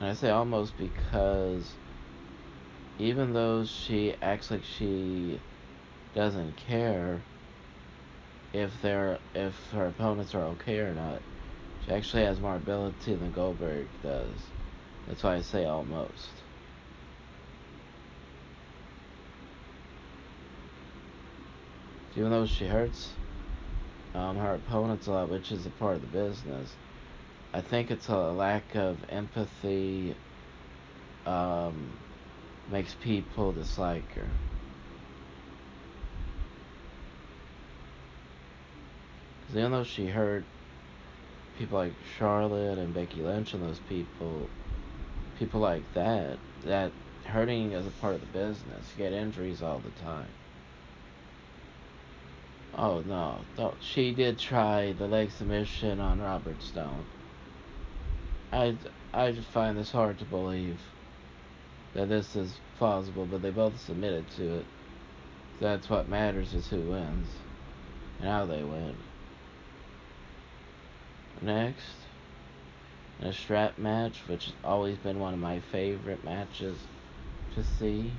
and 0.00 0.10
I 0.10 0.14
say 0.14 0.30
almost 0.30 0.78
because 0.78 1.72
even 2.98 3.32
though 3.32 3.64
she 3.64 4.14
acts 4.22 4.50
like 4.50 4.62
she 4.64 5.40
doesn't 6.14 6.56
care 6.56 7.20
if 8.52 8.70
they're 8.80 9.18
if 9.34 9.54
her 9.72 9.86
opponents 9.88 10.34
are 10.34 10.44
okay 10.44 10.78
or 10.78 10.94
not, 10.94 11.20
she 11.84 11.92
actually 11.92 12.24
has 12.24 12.40
more 12.40 12.56
ability 12.56 13.14
than 13.14 13.32
Goldberg 13.32 13.86
does. 14.02 14.28
That's 15.08 15.22
why 15.22 15.36
I 15.36 15.40
say 15.42 15.64
almost. 15.64 16.45
Even 22.16 22.30
though 22.30 22.46
she 22.46 22.66
hurts 22.66 23.10
um, 24.14 24.36
her 24.36 24.54
opponents 24.54 25.06
a 25.06 25.12
lot, 25.12 25.28
which 25.28 25.52
is 25.52 25.66
a 25.66 25.70
part 25.70 25.96
of 25.96 26.00
the 26.00 26.06
business, 26.06 26.72
I 27.52 27.60
think 27.60 27.90
it's 27.90 28.08
a 28.08 28.16
lack 28.16 28.74
of 28.74 28.96
empathy 29.10 30.14
um, 31.26 31.90
makes 32.70 32.94
people 32.94 33.52
dislike 33.52 34.10
her. 34.14 34.28
Because 39.40 39.58
even 39.58 39.72
though 39.72 39.84
she 39.84 40.06
hurt 40.06 40.44
people 41.58 41.78
like 41.78 41.92
Charlotte 42.18 42.78
and 42.78 42.94
Becky 42.94 43.22
Lynch 43.22 43.54
and 43.54 43.62
those 43.62 43.80
people, 43.88 44.48
people 45.38 45.60
like 45.60 45.82
that, 45.94 46.38
that 46.64 46.92
hurting 47.24 47.72
is 47.72 47.86
a 47.86 47.90
part 47.90 48.14
of 48.14 48.20
the 48.20 48.26
business. 48.26 48.86
You 48.96 49.04
get 49.04 49.12
injuries 49.12 49.62
all 49.62 49.80
the 49.80 50.02
time. 50.02 50.28
Oh 52.78 53.02
no. 53.06 53.40
She 53.80 54.12
did 54.12 54.38
try 54.38 54.92
the 54.92 55.06
leg 55.06 55.30
submission 55.30 55.98
on 55.98 56.20
Robert 56.20 56.62
Stone. 56.62 57.06
I, 58.52 58.76
I 59.14 59.32
just 59.32 59.48
find 59.48 59.78
this 59.78 59.90
hard 59.90 60.18
to 60.18 60.24
believe 60.26 60.78
that 61.94 62.10
this 62.10 62.36
is 62.36 62.52
plausible, 62.78 63.24
but 63.24 63.40
they 63.40 63.50
both 63.50 63.80
submitted 63.80 64.28
to 64.36 64.58
it. 64.58 64.66
That's 65.58 65.88
what 65.88 66.08
matters 66.08 66.52
is 66.52 66.68
who 66.68 66.80
wins 66.82 67.28
and 68.20 68.28
how 68.28 68.44
they 68.44 68.62
win. 68.62 68.94
Next, 71.40 71.96
a 73.22 73.32
strap 73.32 73.78
match, 73.78 74.18
which 74.26 74.46
has 74.46 74.54
always 74.62 74.98
been 74.98 75.18
one 75.18 75.32
of 75.32 75.40
my 75.40 75.60
favorite 75.72 76.24
matches 76.24 76.76
to 77.54 77.64
see. 77.78 78.10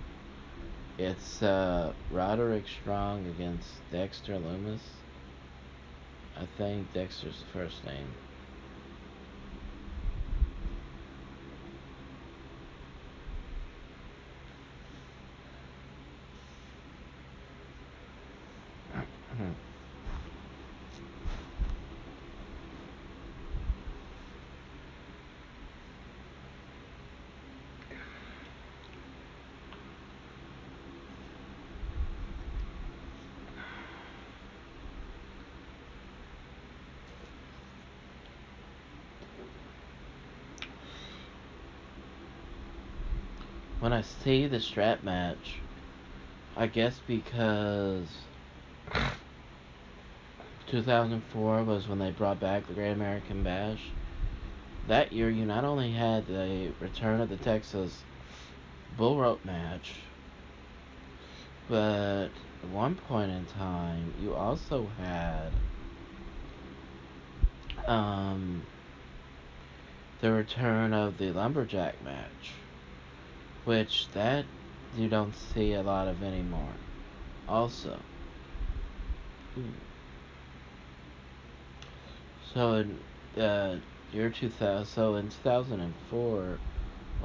It's 0.98 1.44
uh, 1.44 1.94
Roderick 2.12 2.64
Strong 2.82 3.28
against 3.28 3.68
Dexter 3.92 4.34
Lumis. 4.34 4.80
I 6.36 6.48
think 6.58 6.92
Dexter's 6.92 7.40
the 7.40 7.60
first 7.60 7.86
name. 7.86 8.08
When 43.88 43.94
I 43.94 44.02
see 44.02 44.48
the 44.48 44.60
strap 44.60 45.02
match, 45.02 45.60
I 46.58 46.68
guess 46.68 47.00
because 47.08 48.06
2004 50.70 51.64
was 51.64 51.88
when 51.88 51.98
they 51.98 52.12
brought 52.12 52.38
back 52.38 52.68
the 52.68 52.74
Great 52.74 52.92
American 52.92 53.44
Bash. 53.44 53.80
That 54.90 55.14
year, 55.14 55.30
you 55.30 55.46
not 55.46 55.64
only 55.64 55.94
had 55.94 56.28
the 56.28 56.74
return 56.82 57.22
of 57.22 57.30
the 57.30 57.38
Texas 57.38 58.04
Bull 58.98 59.18
Rope 59.18 59.46
match, 59.46 59.94
but 61.70 62.26
at 62.64 62.70
one 62.70 62.96
point 62.96 63.32
in 63.32 63.46
time, 63.46 64.14
you 64.22 64.34
also 64.34 64.90
had 65.00 65.54
um, 67.88 68.64
the 70.20 70.34
return 70.34 70.92
of 70.92 71.18
the 71.18 71.32
Lumberjack 71.32 72.04
match 72.04 72.52
which 73.68 74.08
that 74.14 74.46
you 74.98 75.10
don't 75.10 75.36
see 75.36 75.74
a 75.74 75.82
lot 75.82 76.08
of 76.08 76.24
anymore. 76.24 76.74
Also, 77.50 78.00
so 82.54 82.76
in 82.76 83.42
uh, 83.42 83.76
year 84.14 84.30
2000, 84.30 84.86
so 84.86 85.16
in 85.16 85.28
2004, 85.28 86.58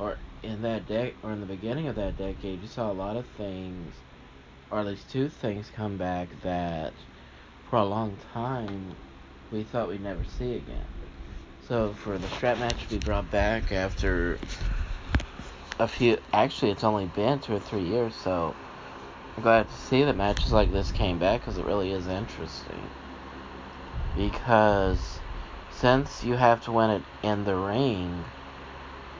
or 0.01 0.17
in 0.43 0.63
that 0.63 0.85
dec, 0.89 1.13
or 1.23 1.31
in 1.31 1.39
the 1.39 1.47
beginning 1.47 1.87
of 1.87 1.95
that 1.95 2.19
decade, 2.19 2.61
you 2.61 2.67
saw 2.67 2.91
a 2.91 2.93
lot 2.93 3.17
of 3.17 3.25
things, 3.39 3.95
or 4.73 4.81
at 4.81 4.87
least 4.87 5.09
two 5.13 5.29
things, 5.29 5.71
come 5.77 5.97
back 5.97 6.27
that 6.43 6.93
for 7.71 7.77
a 7.77 7.85
long 7.85 8.17
time 8.35 8.97
we 9.53 9.63
thought 9.63 9.89
we'd 9.89 10.03
never 10.03 10.25
see 10.25 10.57
again. 10.57 10.85
So 11.69 11.95
for 12.03 12.19
the 12.19 12.29
strap 12.31 12.59
match 12.59 12.83
to 12.83 12.91
be 12.91 12.99
brought 12.99 13.31
back 13.31 13.71
after 13.71 14.39
a 15.79 15.89
few. 15.89 16.19
Actually, 16.33 16.71
it's 16.71 16.85
only 16.85 17.07
been 17.07 17.41
two 17.41 17.55
or 17.55 17.61
three 17.61 17.83
years, 17.83 18.15
so 18.15 18.55
I'm 19.37 19.43
glad 19.43 19.69
to 19.69 19.75
see 19.75 20.05
that 20.05 20.17
matches 20.17 20.53
like 20.53 20.73
this 20.73 20.93
came 20.93 21.19
back 21.19 21.41
because 21.41 21.59
it 21.59 21.65
really 21.65 21.93
is 21.93 22.07
interesting. 22.07 22.91
Because 24.17 25.19
since 25.71 26.23
you 26.23 26.35
have 26.35 26.63
to 26.65 26.73
win 26.73 26.91
it 26.91 27.03
in 27.23 27.45
the 27.45 27.57
ring, 27.57 28.25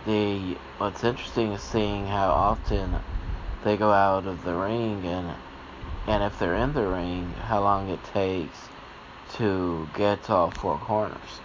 the 0.05 0.57
what's 0.79 1.05
interesting 1.05 1.53
is 1.53 1.63
seeing 1.63 2.07
how 2.07 2.31
often 2.31 2.97
they 3.65 3.77
go 3.77 3.91
out 3.91 4.27
of 4.27 4.45
the 4.45 4.55
ring 4.55 5.07
and 5.07 5.35
and 6.07 6.23
if 6.23 6.39
they're 6.39 6.57
in 6.57 6.73
the 6.73 6.87
ring, 6.87 7.33
how 7.47 7.63
long 7.63 7.89
it 7.89 8.03
takes 8.05 8.69
to 9.35 9.89
get 9.95 10.25
to 10.25 10.33
all 10.33 10.51
four 10.51 10.77
corners. 10.79 11.41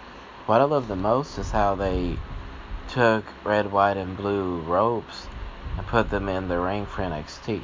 What 0.46 0.60
I 0.60 0.64
love 0.64 0.88
the 0.88 0.96
most 0.96 1.38
is 1.38 1.50
how 1.50 1.74
they 1.74 2.18
took 2.88 3.24
red, 3.44 3.70
white, 3.70 3.96
and 3.96 4.16
blue 4.16 4.60
ropes 4.60 5.28
and 5.76 5.86
put 5.86 6.10
them 6.10 6.28
in 6.28 6.48
the 6.48 6.58
ring 6.58 6.86
for 6.86 7.02
NXT. 7.02 7.62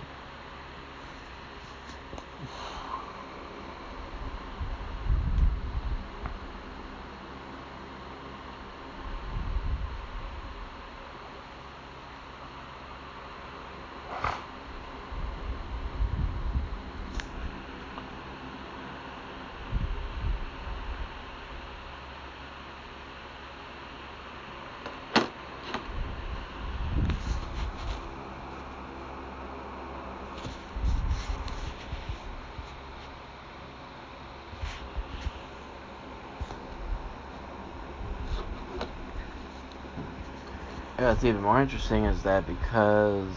What's 41.24 41.30
even 41.30 41.42
more 41.42 41.62
interesting 41.62 42.04
is 42.04 42.22
that 42.22 42.46
because 42.46 43.30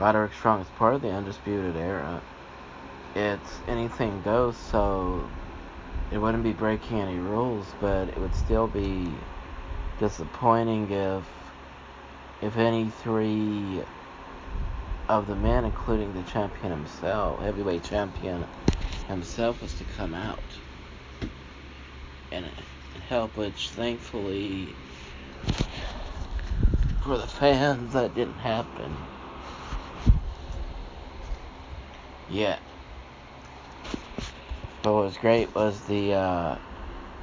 Roderick 0.00 0.32
Strong 0.32 0.62
is 0.62 0.66
part 0.78 0.96
of 0.96 1.02
the 1.02 1.10
Undisputed 1.10 1.76
Era, 1.76 2.20
it's 3.14 3.60
anything 3.68 4.20
goes, 4.22 4.56
so 4.56 5.22
it 6.10 6.18
wouldn't 6.18 6.42
be 6.42 6.52
breaking 6.52 6.98
any 6.98 7.18
rules, 7.18 7.66
but 7.80 8.08
it 8.08 8.18
would 8.18 8.34
still 8.34 8.66
be 8.66 9.06
disappointing 10.00 10.90
if 10.90 11.24
if 12.42 12.56
any 12.56 12.90
three 13.04 13.80
of 15.08 15.28
the 15.28 15.36
men, 15.36 15.64
including 15.64 16.12
the 16.14 16.22
champion 16.28 16.72
himself, 16.72 17.40
heavyweight 17.40 17.84
champion 17.84 18.44
himself, 19.06 19.62
was 19.62 19.72
to 19.74 19.84
come 19.96 20.14
out. 20.14 20.42
And, 22.32 22.44
and 22.44 23.04
help, 23.04 23.36
which 23.36 23.68
thankfully 23.70 24.74
for 27.04 27.18
the 27.18 27.26
fans, 27.26 27.92
that 27.92 28.14
didn't 28.14 28.38
happen. 28.38 28.96
Yet. 32.30 32.60
But 34.82 34.94
what 34.94 35.04
was 35.04 35.18
great 35.18 35.54
was 35.54 35.78
the 35.82 36.14
uh, 36.14 36.58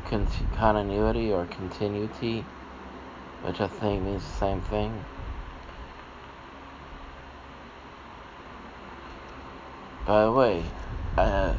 con- 0.06 0.28
continuity 0.56 1.32
or 1.32 1.48
continuity, 1.48 2.46
which 3.42 3.60
I 3.60 3.68
think 3.68 4.04
means 4.04 4.24
the 4.24 4.38
same 4.38 4.62
thing. 4.62 5.04
By 10.06 10.26
the 10.26 10.32
way, 10.32 10.64
uh, 11.18 11.54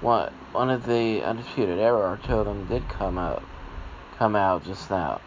one 0.00 0.32
one 0.52 0.70
of 0.70 0.86
the 0.86 1.22
undisputed 1.22 1.78
era 1.78 1.98
or 2.12 2.18
two 2.24 2.34
of 2.34 2.46
them 2.46 2.66
did 2.66 2.88
come 2.88 3.18
out, 3.18 3.42
come 4.16 4.34
out 4.34 4.64
just 4.64 4.90
now. 4.90 5.20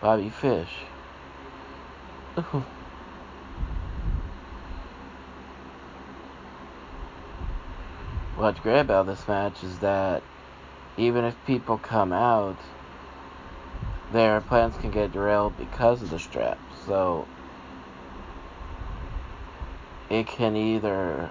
Bobby 0.00 0.30
Fish. 0.30 0.70
What's 8.36 8.58
great 8.60 8.80
about 8.80 9.06
this 9.06 9.28
match 9.28 9.62
is 9.62 9.80
that 9.80 10.22
even 10.96 11.26
if 11.26 11.36
people 11.46 11.76
come 11.76 12.10
out, 12.10 12.56
their 14.12 14.40
plans 14.40 14.74
can 14.78 14.90
get 14.90 15.12
derailed 15.12 15.58
because 15.58 16.00
of 16.00 16.08
the 16.08 16.18
strap. 16.18 16.58
So 16.86 17.28
it 20.08 20.26
can 20.26 20.56
either 20.56 21.30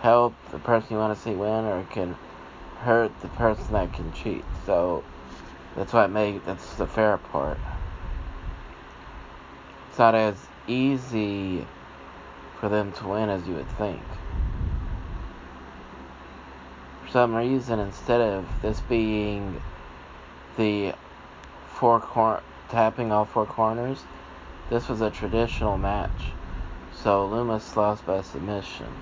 help 0.00 0.34
the 0.50 0.58
person 0.58 0.88
you 0.92 0.96
want 0.96 1.14
to 1.14 1.22
see 1.22 1.34
win 1.34 1.66
or 1.66 1.80
it 1.80 1.90
can 1.90 2.16
hurt 2.78 3.12
the 3.20 3.28
person 3.28 3.74
that 3.74 3.92
can 3.92 4.10
cheat. 4.12 4.44
So 4.64 5.04
that's 5.76 5.92
why 5.92 6.06
it 6.06 6.08
make 6.08 6.46
that's 6.46 6.76
the 6.76 6.86
fair 6.86 7.18
part. 7.18 7.58
It's 9.94 9.98
not 10.00 10.16
as 10.16 10.34
easy 10.66 11.64
for 12.58 12.68
them 12.68 12.90
to 12.94 13.06
win 13.06 13.28
as 13.28 13.46
you 13.46 13.54
would 13.54 13.68
think. 13.78 14.02
For 17.04 17.10
some 17.10 17.32
reason, 17.32 17.78
instead 17.78 18.20
of 18.20 18.44
this 18.60 18.80
being 18.80 19.62
the 20.56 20.94
four 21.74 22.00
cor- 22.00 22.42
tapping 22.70 23.12
all 23.12 23.24
four 23.24 23.46
corners, 23.46 24.02
this 24.68 24.88
was 24.88 25.00
a 25.00 25.10
traditional 25.10 25.78
match. 25.78 26.32
So 26.92 27.28
Lumis 27.28 27.76
lost 27.76 28.04
by 28.04 28.22
submission. 28.22 28.92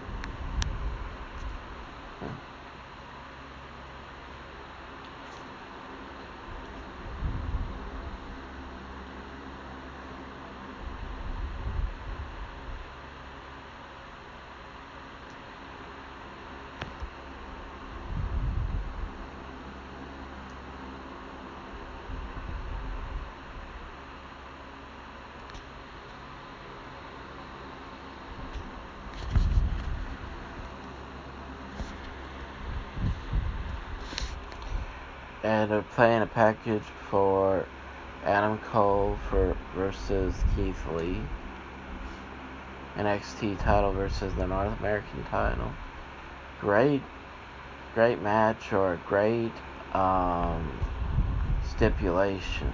And 35.53 35.71
they're 35.71 35.83
playing 35.83 36.23
a 36.23 36.27
package 36.27 36.83
for 37.11 37.67
Adam 38.25 38.57
Cole 38.59 39.19
for 39.29 39.55
versus 39.75 40.35
Keith 40.57 40.81
Lee. 40.95 41.21
NXT 42.97 43.59
title 43.61 43.93
versus 43.93 44.33
the 44.35 44.47
North 44.47 44.79
American 44.81 45.25
title. 45.25 45.71
Great, 46.59 47.03
great 47.95 48.23
match 48.23 48.73
or 48.73 48.99
great 49.07 49.53
um, 49.93 50.73
stipulation. 51.69 52.73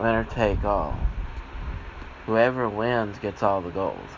Winner 0.00 0.24
take 0.24 0.64
all. 0.64 0.98
Whoever 2.26 2.68
wins 2.68 3.18
gets 3.18 3.40
all 3.40 3.60
the 3.60 3.70
gold. 3.70 4.08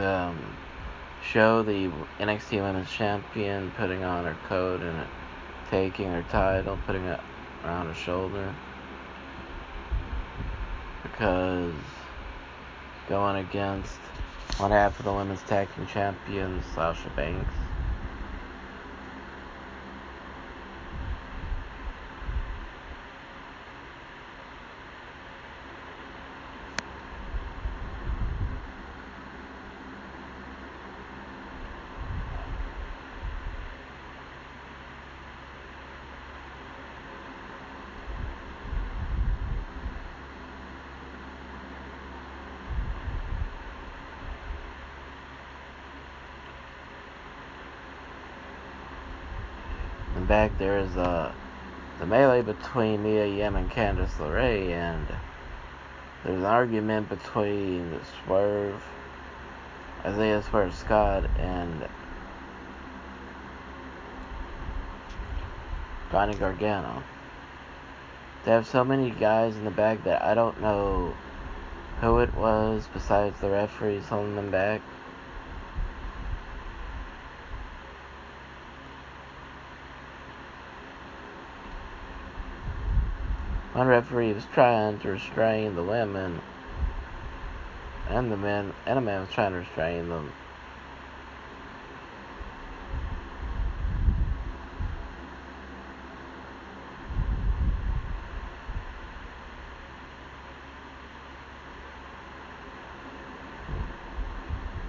um, 0.00 0.38
show 1.38 1.62
the 1.62 1.88
NXT 2.18 2.60
Women's 2.60 2.90
Champion 2.90 3.70
putting 3.76 4.02
on 4.02 4.24
her 4.24 4.36
coat 4.48 4.80
and 4.80 5.06
taking 5.70 6.10
her 6.10 6.24
title, 6.32 6.76
putting 6.84 7.04
it 7.04 7.20
around 7.64 7.86
her 7.86 7.94
shoulder. 7.94 8.52
Because 11.04 11.72
going 13.08 13.36
against 13.36 13.98
one 14.56 14.72
half 14.72 14.98
of 14.98 15.04
the 15.04 15.12
women's 15.12 15.40
tag 15.42 15.68
team 15.76 15.86
champions, 15.86 16.64
Sasha 16.74 17.08
Banks. 17.14 17.54
Back 50.28 50.58
there 50.58 50.78
is 50.78 50.94
uh, 50.98 51.32
the 51.98 52.06
melee 52.06 52.42
between 52.42 53.02
Mia 53.02 53.26
Yim 53.26 53.56
and 53.56 53.70
Candice 53.70 54.14
LeRae, 54.18 54.70
and 54.70 55.06
there's 56.22 56.38
an 56.38 56.44
argument 56.44 57.08
between 57.08 57.98
Swerve, 58.24 58.82
Isaiah 60.04 60.42
Swerve 60.42 60.74
Scott, 60.74 61.24
and 61.38 61.88
Johnny 66.12 66.34
Gargano. 66.34 67.02
They 68.44 68.50
have 68.50 68.66
so 68.66 68.84
many 68.84 69.10
guys 69.10 69.56
in 69.56 69.64
the 69.64 69.70
back 69.70 70.04
that 70.04 70.22
I 70.22 70.34
don't 70.34 70.60
know 70.60 71.14
who 72.02 72.18
it 72.18 72.34
was 72.34 72.86
besides 72.92 73.40
the 73.40 73.48
referees 73.48 74.04
holding 74.04 74.36
them 74.36 74.50
back. 74.50 74.82
One 83.78 83.86
referee 83.86 84.32
was 84.32 84.44
trying 84.52 84.98
to 84.98 85.10
restrain 85.10 85.76
the 85.76 85.84
women, 85.84 86.40
and 88.08 88.32
the 88.32 88.36
men, 88.36 88.74
and 88.84 88.98
a 88.98 89.00
man 89.00 89.20
was 89.20 89.30
trying 89.30 89.52
to 89.52 89.58
restrain 89.58 90.08
them. 90.08 90.32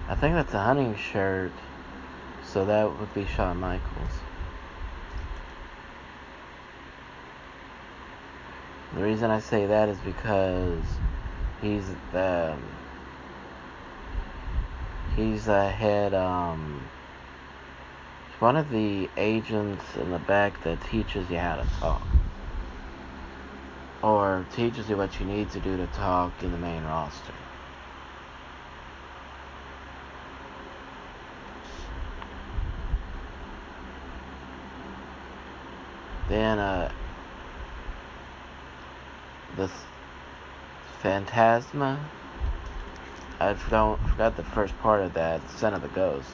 I 0.08 0.16
think 0.16 0.34
that's 0.34 0.52
a 0.52 0.58
hunting 0.58 0.96
shirt, 0.96 1.52
so 2.44 2.64
that 2.64 2.98
would 2.98 3.14
be 3.14 3.24
Shawn 3.24 3.60
Michaels. 3.60 4.29
The 9.00 9.06
reason 9.06 9.30
I 9.30 9.40
say 9.40 9.64
that 9.64 9.88
is 9.88 9.96
because 10.00 10.84
he's 11.62 11.86
the 12.12 12.54
he's 15.16 15.48
a 15.48 15.70
head 15.70 16.12
um 16.12 16.82
one 18.40 18.58
of 18.58 18.68
the 18.68 19.08
agents 19.16 19.96
in 19.96 20.10
the 20.10 20.18
back 20.18 20.62
that 20.64 20.82
teaches 20.82 21.30
you 21.30 21.38
how 21.38 21.56
to 21.56 21.66
talk 21.80 22.06
or 24.02 24.44
teaches 24.54 24.90
you 24.90 24.98
what 24.98 25.18
you 25.18 25.24
need 25.24 25.50
to 25.52 25.60
do 25.60 25.78
to 25.78 25.86
talk 25.86 26.34
in 26.42 26.52
the 26.52 26.58
main 26.58 26.84
roster. 26.84 27.32
Then 36.28 36.58
uh 36.58 36.92
the 39.60 39.70
Fantasma. 41.02 41.98
I 43.38 43.54
don't 43.68 44.00
forgot 44.08 44.36
the 44.36 44.42
first 44.42 44.78
part 44.78 45.02
of 45.02 45.12
that. 45.14 45.40
Son 45.50 45.74
of 45.74 45.82
the 45.82 45.88
Ghost. 45.88 46.30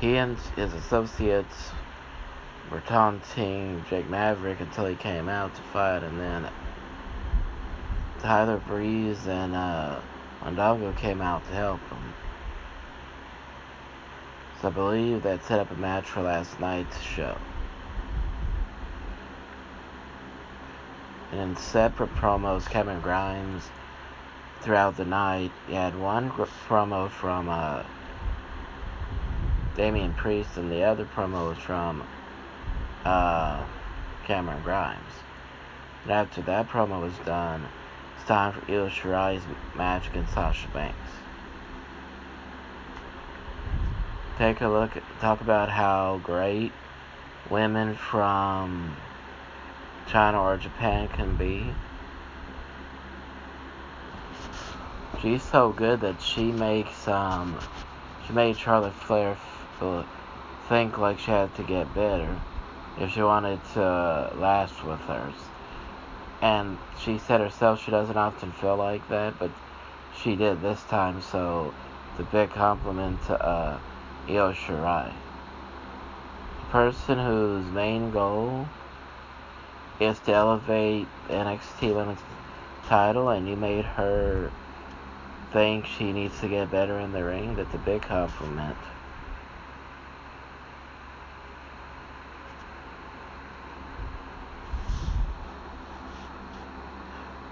He 0.00 0.16
and 0.16 0.38
his 0.54 0.72
associates 0.74 1.70
were 2.70 2.80
taunting 2.80 3.84
Drake 3.88 4.08
Maverick 4.08 4.60
until 4.60 4.86
he 4.86 4.94
came 4.94 5.28
out 5.28 5.54
to 5.56 5.62
fight, 5.62 6.04
and 6.04 6.20
then 6.20 6.48
Tyler 8.20 8.62
Breeze 8.66 9.26
and 9.26 9.56
uh, 9.56 10.00
Mondago 10.40 10.96
came 10.96 11.20
out 11.20 11.44
to 11.48 11.52
help 11.52 11.80
him. 11.88 12.14
So 14.62 14.68
I 14.68 14.70
believe 14.70 15.22
that 15.24 15.44
set 15.44 15.58
up 15.58 15.70
a 15.70 15.76
match 15.76 16.06
for 16.06 16.22
last 16.22 16.60
night's 16.60 17.00
show. 17.00 17.36
And 21.32 21.40
in 21.40 21.56
separate 21.56 22.14
promos, 22.16 22.68
Kevin 22.68 23.00
Grimes, 23.00 23.70
throughout 24.60 24.96
the 24.96 25.04
night, 25.04 25.52
he 25.66 25.74
had 25.74 25.98
one 25.98 26.30
promo 26.30 27.10
from 27.10 27.48
uh, 27.48 27.82
Damian 29.76 30.12
Priest, 30.14 30.56
and 30.56 30.70
the 30.70 30.82
other 30.82 31.04
promo 31.04 31.48
was 31.48 31.58
from 31.58 32.04
uh, 33.04 33.64
Cameron 34.24 34.62
Grimes. 34.62 35.14
And 36.02 36.12
after 36.12 36.42
that 36.42 36.68
promo 36.68 37.00
was 37.00 37.16
done, 37.24 37.66
it's 38.16 38.26
time 38.26 38.52
for 38.52 38.70
Io 38.70 38.88
Shirai's 38.88 39.42
match 39.74 40.08
against 40.08 40.34
Sasha 40.34 40.68
Banks. 40.68 40.96
Take 44.36 44.60
a 44.62 44.68
look, 44.68 44.90
talk 45.20 45.40
about 45.42 45.68
how 45.68 46.20
great 46.24 46.72
women 47.50 47.94
from 47.94 48.96
China 50.10 50.42
or 50.42 50.56
Japan 50.56 51.08
can 51.08 51.36
be. 51.36 51.72
She's 55.22 55.42
so 55.42 55.70
good 55.72 56.00
that 56.00 56.20
she 56.20 56.50
makes 56.50 57.06
um 57.06 57.60
she 58.26 58.32
made 58.32 58.56
Charlotte 58.56 58.94
Flair 58.94 59.36
think 60.68 60.98
like 60.98 61.18
she 61.18 61.30
had 61.30 61.54
to 61.56 61.62
get 61.62 61.92
better 61.94 62.40
if 62.98 63.10
she 63.12 63.22
wanted 63.22 63.60
to 63.74 64.32
last 64.36 64.84
with 64.84 65.00
her. 65.00 65.32
And 66.42 66.78
she 66.98 67.18
said 67.18 67.40
herself 67.40 67.82
she 67.82 67.90
doesn't 67.90 68.16
often 68.16 68.52
feel 68.52 68.76
like 68.76 69.06
that, 69.08 69.38
but 69.38 69.50
she 70.22 70.36
did 70.36 70.60
this 70.60 70.82
time, 70.84 71.20
so 71.20 71.74
it's 72.10 72.20
a 72.20 72.32
big 72.32 72.50
compliment 72.50 73.22
to 73.26 73.34
uh, 73.44 73.78
Io 74.28 74.52
Shirai. 74.52 75.12
A 76.62 76.66
person 76.70 77.18
whose 77.18 77.66
main 77.66 78.10
goal 78.10 78.68
is 80.00 80.18
to 80.20 80.32
elevate 80.32 81.06
NXT 81.28 81.94
Women's 81.94 82.20
title, 82.86 83.28
and 83.28 83.48
you 83.48 83.56
made 83.56 83.84
her 83.84 84.50
think 85.52 85.86
she 85.86 86.12
needs 86.12 86.38
to 86.40 86.48
get 86.48 86.70
better 86.70 86.98
in 86.98 87.12
the 87.12 87.24
ring, 87.24 87.54
that's 87.56 87.74
a 87.74 87.78
big 87.78 88.02
compliment. 88.02 88.76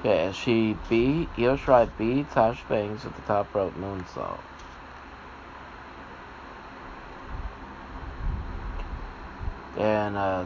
Okay, 0.00 0.30
she 0.32 0.76
beat 0.88 1.28
Io 1.36 1.56
Shirai 1.56 1.90
beat 1.98 2.32
Sasha 2.32 2.64
Banks 2.68 3.04
with 3.04 3.16
the 3.16 3.22
top 3.22 3.52
rope 3.52 3.74
moonsault. 3.74 4.38
And 9.76 10.16
uh, 10.16 10.44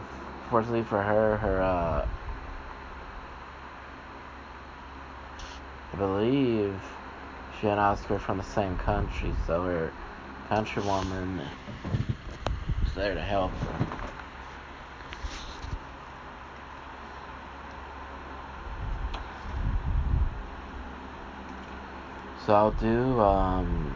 fortunately 0.49 0.83
for 0.83 1.01
her, 1.01 1.37
her 1.37 1.61
uh, 1.61 2.05
I 5.93 5.95
believe 5.95 6.79
she 7.59 7.67
and 7.67 7.79
Asuka 7.79 8.19
from 8.19 8.37
the 8.37 8.43
same 8.43 8.77
country, 8.77 9.31
so 9.45 9.63
her 9.63 9.93
countrywoman 10.49 11.39
is 12.85 12.93
there 12.95 13.13
to 13.13 13.21
help 13.21 13.51
her. 13.51 13.87
So 22.45 22.53
I'll 22.53 22.71
do 22.71 23.19
um, 23.21 23.95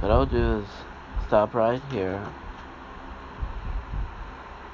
what 0.00 0.10
I'll 0.10 0.26
do 0.26 0.58
is 0.58 0.68
stop 1.26 1.54
right 1.54 1.80
here 1.90 2.22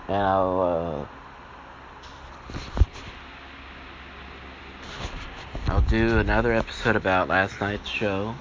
and 0.09 0.23
I'll 0.23 0.61
uh, 0.61 1.07
I'll 5.68 5.81
do 5.83 6.18
another 6.18 6.53
episode 6.53 6.97
about 6.97 7.29
last 7.29 7.61
night's 7.61 7.89
show 7.89 8.35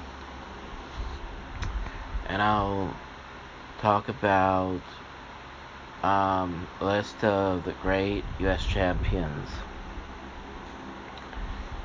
and 2.27 2.41
I'll 2.41 2.95
talk 3.79 4.09
about 4.09 4.81
um, 6.03 6.67
list 6.79 7.23
of 7.23 7.63
the 7.63 7.73
great 7.73 8.23
U.S. 8.39 8.65
champions 8.65 9.49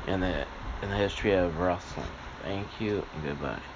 in 0.07 0.21
the 0.21 0.47
in 0.83 0.91
the 0.91 0.97
history 0.97 1.33
of 1.33 1.59
wrestling. 1.59 2.07
Thank 2.43 2.81
you 2.81 3.05
and 3.15 3.25
goodbye. 3.25 3.76